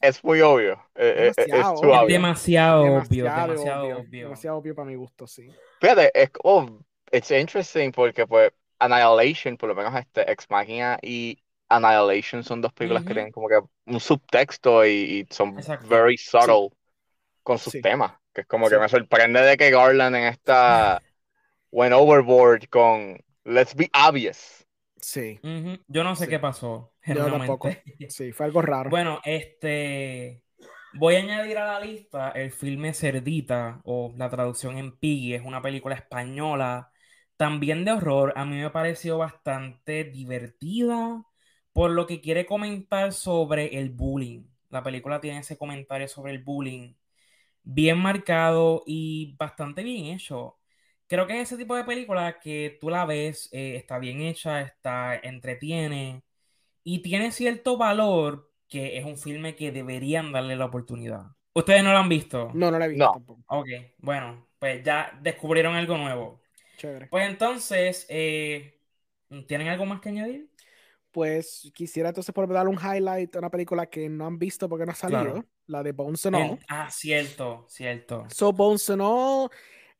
[0.00, 0.74] es muy obvio.
[0.94, 1.94] eh, eh, Es, Demasiado too obvio.
[1.94, 2.22] Es obvious.
[2.22, 4.22] demasiado obvio, demasiado, demasiado obvio, obvio.
[4.24, 5.48] demasiado obvio para mi gusto, sí.
[5.80, 11.38] Fíjate, es como, it's interesting porque pues Annihilation, por lo menos este Ex Machina y
[11.68, 13.14] Annihilation son dos películas que Ujú.
[13.14, 15.88] tienen como que un subtexto y, y son Exacto.
[15.88, 16.70] very subtle
[17.42, 17.80] con sus Sí.
[17.80, 18.12] temas.
[18.32, 18.74] Que es como Sí.
[18.74, 21.02] que me sorprende de que Garland en esta
[21.72, 24.66] went overboard con Let's be obvious.
[25.00, 25.40] Sí.
[25.88, 26.30] Yo no sé Sí.
[26.30, 27.70] qué pasó, Yo tampoco.
[28.08, 28.90] sí, fue algo raro.
[28.90, 30.44] Bueno, este.
[30.92, 35.42] Voy a añadir a la lista el filme Cerdita, o la traducción en Piggy, es
[35.44, 36.90] una película española,
[37.36, 38.32] también de horror.
[38.36, 41.24] A mí me pareció bastante divertida,
[41.72, 44.46] por lo que quiere comentar sobre el bullying.
[44.68, 46.94] La película tiene ese comentario sobre el bullying
[47.64, 50.59] bien marcado y bastante bien hecho.
[51.10, 54.60] Creo que es ese tipo de película que tú la ves, eh, está bien hecha,
[54.60, 56.22] está, entretiene
[56.84, 61.22] y tiene cierto valor que es un filme que deberían darle la oportunidad.
[61.52, 62.52] ¿Ustedes no lo han visto?
[62.54, 63.12] no, no la he visto No.
[63.12, 63.42] tampoco.
[63.48, 63.66] Ok,
[63.98, 66.42] bueno, pues ya descubrieron algo nuevo.
[66.76, 67.08] Chévere.
[67.08, 68.78] Pues entonces, eh,
[69.48, 70.48] ¿tienen algo más que añadir?
[71.10, 74.86] Pues quisiera entonces por dar un highlight a una película que no han visto porque
[74.86, 75.44] no ha salido, Claro.
[75.66, 76.42] la de Bones and All.
[76.42, 78.28] En- ah, cierto, cierto.
[78.30, 79.50] So Bones and All,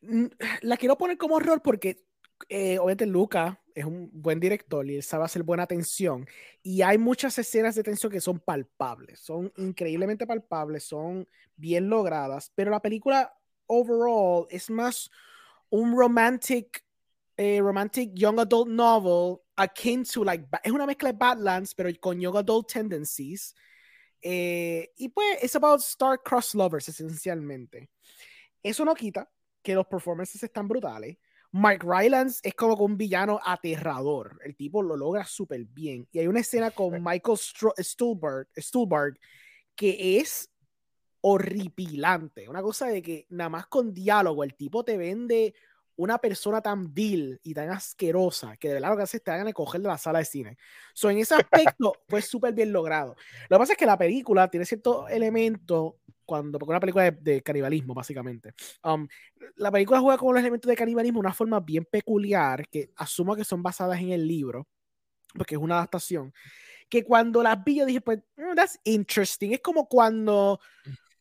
[0.62, 2.04] la quiero poner como horror porque
[2.48, 6.26] eh, obviamente Luca es un buen director y sabe hacer buena tensión
[6.62, 12.50] y hay muchas escenas de tensión que son palpables, son increíblemente palpables, son bien logradas,
[12.54, 13.32] pero la película
[13.66, 15.10] overall es más
[15.68, 16.84] un romantic
[17.36, 22.20] eh, romantic young adult novel akin to like es una mezcla de Badlands pero con
[22.20, 23.54] young adult tendencies.
[24.22, 27.88] Eh, y pues es about star-crossed lovers esencialmente.
[28.62, 29.30] Eso no quita
[29.62, 31.16] que los performances están brutales
[31.52, 36.28] Mark Rylance es como un villano aterrador el tipo lo logra súper bien y hay
[36.28, 39.18] una escena con Michael Stuhlbarg,
[39.74, 40.50] que es
[41.22, 42.48] horripilante.
[42.48, 45.54] Una cosa de que nada más con diálogo el tipo te vende
[45.96, 49.30] una persona tan vil y tan asquerosa que de verdad lo que hace es te
[49.30, 50.56] hagan coger de la sala de cine.
[50.94, 51.34] So, en ese
[51.74, 53.16] aspecto fue súper bien logrado.
[53.48, 55.98] Lo que pasa es que la película tiene cierto elemento
[56.30, 58.54] cuando, porque una película de, de canibalismo, básicamente.
[58.84, 59.08] Um,
[59.56, 63.34] la película juega con los elementos de canibalismo de una forma bien peculiar, que asumo
[63.34, 64.68] que son basadas en el libro,
[65.34, 66.32] porque es una adaptación,
[66.88, 69.52] que cuando las vi yo dije, pues, "Mm, that's interesting.
[69.52, 70.60] Es como cuando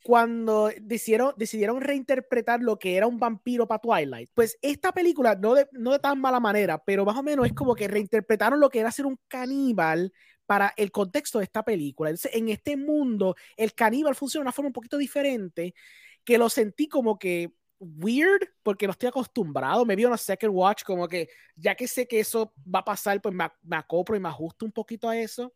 [0.03, 4.29] cuando decidieron, decidieron reinterpretar lo que era un vampiro para Twilight.
[4.33, 7.53] Pues esta película, no de, no de tan mala manera, pero más o menos es
[7.53, 10.13] como que reinterpretaron lo que era ser un caníbal
[10.49, 12.09] para el contexto de esta película.
[12.09, 15.75] Entonces, en este mundo, el caníbal funciona de una forma un poquito diferente,
[16.23, 19.85] que lo sentí como que weird, porque no estoy acostumbrado.
[19.85, 23.21] Me vi una second watch, como que ya que sé que eso va a pasar,
[23.21, 25.53] pues me, me acoplo y me ajusto un poquito a eso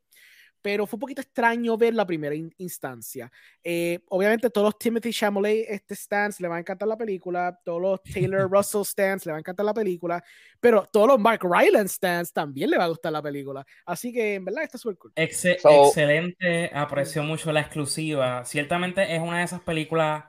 [0.64, 3.32] pero fue un poquito extraño ver la primera in instancia.
[3.64, 7.82] Eh, obviamente todos los Timothy Chalamet este stands le va a encantar la película, todos
[7.82, 8.02] los
[8.42, 10.24] Taylor Russell stands le va a encantar la película,
[10.60, 13.66] pero todos los Mark Rylance stands también le va a gustar la película.
[13.86, 15.12] Así que en verdad está súper cool.
[15.16, 18.46] Exce- So- excelente, aprecio mucho la exclusiva.
[18.46, 20.24] Ciertamente es una de esas películas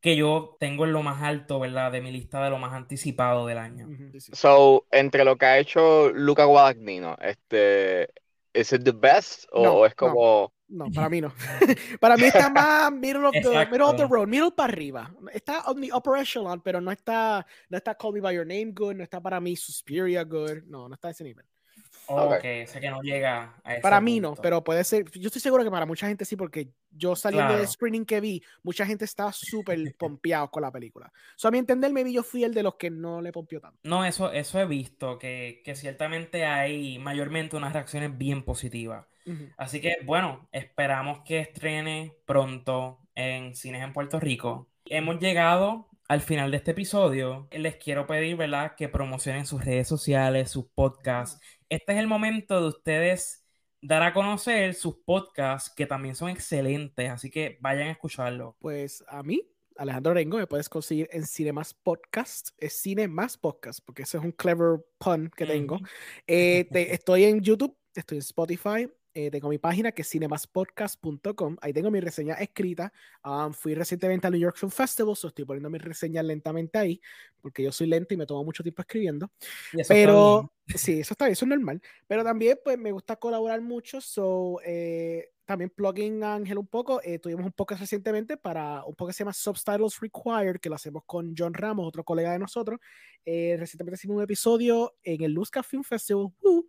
[0.00, 1.92] que yo tengo en lo más alto, ¿verdad?
[1.92, 3.86] De mi lista de lo más anticipado del año.
[4.32, 8.08] So, entre lo que ha hecho Luca Guadagnino, este,
[8.52, 11.32] ¿es it the best o, No, es como No, para mí no.
[12.00, 15.14] para mí está más middle of, the, middle of the road, middle para arriba.
[15.32, 18.72] Está on the upper echelon, pero no está, no está Call Me By Your Name
[18.72, 21.44] good, no está para mí Suspiria good, no, no está a ese nivel.
[22.12, 22.42] Ok, Ok.
[22.66, 24.42] sé que no llega a ese Para mí no, punto.
[24.42, 25.08] pero puede ser.
[25.12, 27.72] Yo estoy seguro que para mucha gente sí, porque yo saliendo del Claro.
[27.72, 31.12] screening que vi, mucha gente estaba súper pompeado con la película.
[31.36, 33.78] So, a mi entender, maybe yo fui el de los que no le pompió tanto.
[33.84, 39.06] No, eso, eso he visto, que, que ciertamente hay mayormente unas reacciones bien positivas.
[39.26, 39.48] Ujú.
[39.58, 44.68] Así que, bueno, esperamos que estrene pronto en cines en Puerto Rico.
[44.86, 47.46] Hemos llegado al final de este episodio.
[47.52, 51.40] Les quiero pedir, ¿verdad?, que promocionen sus redes sociales, sus podcasts.
[51.68, 53.46] Este es el momento de ustedes
[53.80, 58.56] dar a conocer sus podcasts, que también son excelentes, así que vayan a escucharlo.
[58.58, 59.40] Pues a mí,
[59.76, 62.48] Alejandro Rengo, me puedes conseguir en Cinemas Podcast.
[62.58, 65.78] Es Cine Más Podcast, porque ese es un clever pun que tengo.
[66.26, 68.88] Eh, te- estoy en YouTube, estoy en Spotify.
[69.14, 71.56] Eh, tengo mi página que es cinemaspodcast.com.
[71.60, 72.92] Ahí tengo mi reseña escrita.
[73.24, 77.00] Um, fui recientemente al New York Film Festival, so estoy poniendo mis reseñas lentamente ahí,
[77.40, 79.30] porque yo soy lento y me tomo mucho tiempo escribiendo.
[79.88, 81.82] Pero sí, eso está bien, eso es normal.
[82.06, 84.00] Pero también, pues, me gusta colaborar mucho.
[84.00, 87.00] So, eh, también plugin Ángel un poco.
[87.02, 90.76] Eh, tuvimos un podcast recientemente para un podcast que se llama Subtitles Required, que lo
[90.76, 92.78] hacemos con John Ramos, otro colega de nosotros.
[93.24, 96.64] Eh, recientemente hicimos un episodio en el Luzca Film Festival, uh,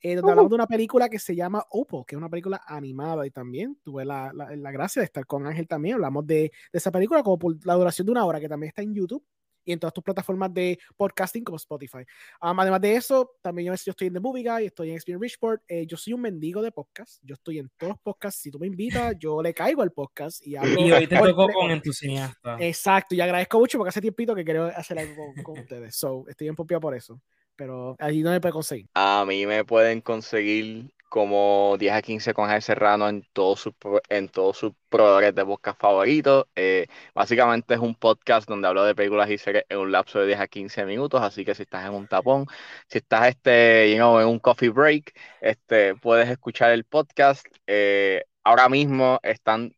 [0.00, 3.26] eh, donde hablamos de una película que se llama Opal, que es una película animada
[3.26, 5.94] y también tuve la, la, la gracia de estar con Ángel también.
[5.94, 8.82] Hablamos de, de, esa película como por la duración de una hora, que también está
[8.82, 9.24] en YouTube
[9.64, 12.04] y en todas tus plataformas de podcasting como Spotify.
[12.42, 15.22] Um, además de eso, también yo, yo, estoy en The Movie Guy, estoy en Experience
[15.22, 15.62] Richport.
[15.68, 17.20] Eh, yo soy un mendigo de podcast.
[17.22, 18.42] Yo estoy en todos los podcasts.
[18.42, 20.80] Si tú me invitas, yo le caigo al podcast y hablo.
[20.80, 22.56] Y hoy te tocó con entusiasta.
[22.60, 25.96] Exacto, y agradezco mucho porque hace tiempito que quiero hacer algo con, con ustedes.
[25.96, 27.20] So, estoy en por eso.
[27.56, 28.86] Pero allí no me puede conseguir.
[28.94, 33.74] A mí me pueden conseguir como 10 a 15 con Javier Serrano en todos sus
[34.08, 36.46] en todos proveedores de podcast favoritos.
[36.56, 40.26] Eh, básicamente es un podcast donde hablo de películas y series en un lapso de
[40.26, 42.46] 10 a 15 minutos, así que si estás en un tapón,
[42.88, 47.46] si estás este, you en un coffee break, este, puedes escuchar el podcast.
[47.68, 49.72] Eh, ahora mismo están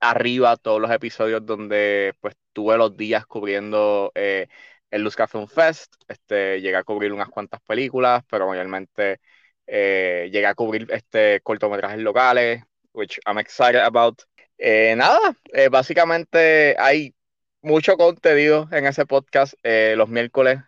[0.00, 4.48] arriba todos los episodios donde pues tuve los días cubriendo eh,
[4.92, 9.20] el Luz Café Fest, este, llegué a cubrir unas cuantas películas, pero mayormente
[9.66, 12.62] eh, llegué a cubrir este, cortometrajes locales,
[12.92, 14.22] which I'm excited about.
[14.58, 15.18] Eh, nada,
[15.54, 17.14] eh, básicamente hay
[17.62, 19.54] mucho contenido en ese podcast.
[19.62, 20.58] Eh, los miércoles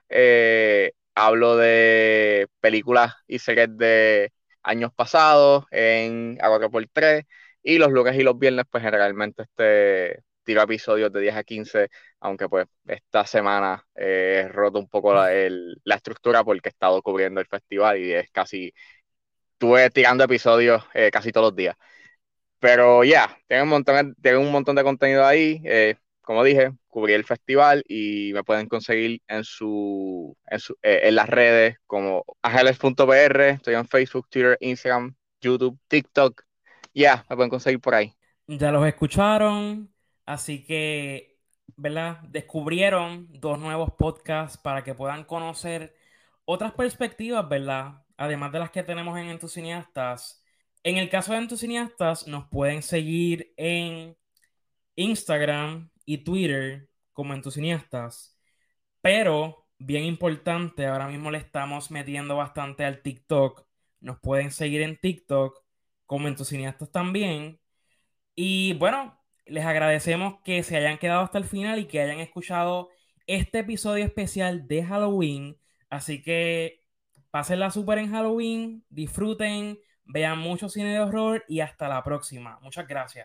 [1.15, 4.33] hablo de películas y series de
[4.63, 7.25] años pasados en A4x3
[7.63, 11.89] y los lunes y los viernes pues generalmente este tiro episodios de 10 a 15,
[12.21, 17.03] aunque pues esta semana he roto un poco la, el, la, estructura porque he estado
[17.03, 18.73] cubriendo el festival y es casi,
[19.53, 21.77] estuve tirando episodios eh, casi todos los días.
[22.61, 25.61] Pero ya, yeah, tengo, un montón, tengo un montón de contenido ahí.
[25.65, 31.01] Eh, como dije, cubrí el festival y me pueden conseguir en su en, su, eh,
[31.05, 36.43] en las redes como ageles.pr, estoy en Facebook, Twitter, Instagram, YouTube, TikTok.
[36.95, 38.15] Ya, yeah, me pueden conseguir por ahí.
[38.47, 39.94] Ya los escucharon,
[40.27, 41.39] Así que,
[41.77, 42.21] ¿verdad?
[42.29, 45.95] Descubrieron dos nuevos podcasts para que puedan conocer
[46.45, 48.03] otras perspectivas, ¿verdad?
[48.17, 50.43] Además de las que tenemos en Entusiastas.
[50.83, 54.17] En el caso de Entusiastas, nos pueden seguir en
[54.97, 58.39] Instagram y Twitter como Entusiastas.
[59.01, 63.67] Pero, bien importante, ahora mismo le estamos metiendo bastante al TikTok.
[64.01, 65.63] Nos pueden seguir en TikTok
[66.07, 67.61] como Entusiastas también.
[68.35, 72.91] Y bueno, les agradecemos que se hayan quedado hasta el final y que hayan escuchado
[73.27, 75.59] este episodio especial de Halloween.
[75.91, 76.81] Así que
[77.31, 82.59] pásenla súper en Halloween, disfruten, vean mucho cine de horror y hasta la próxima.
[82.63, 83.23] Muchas gracias.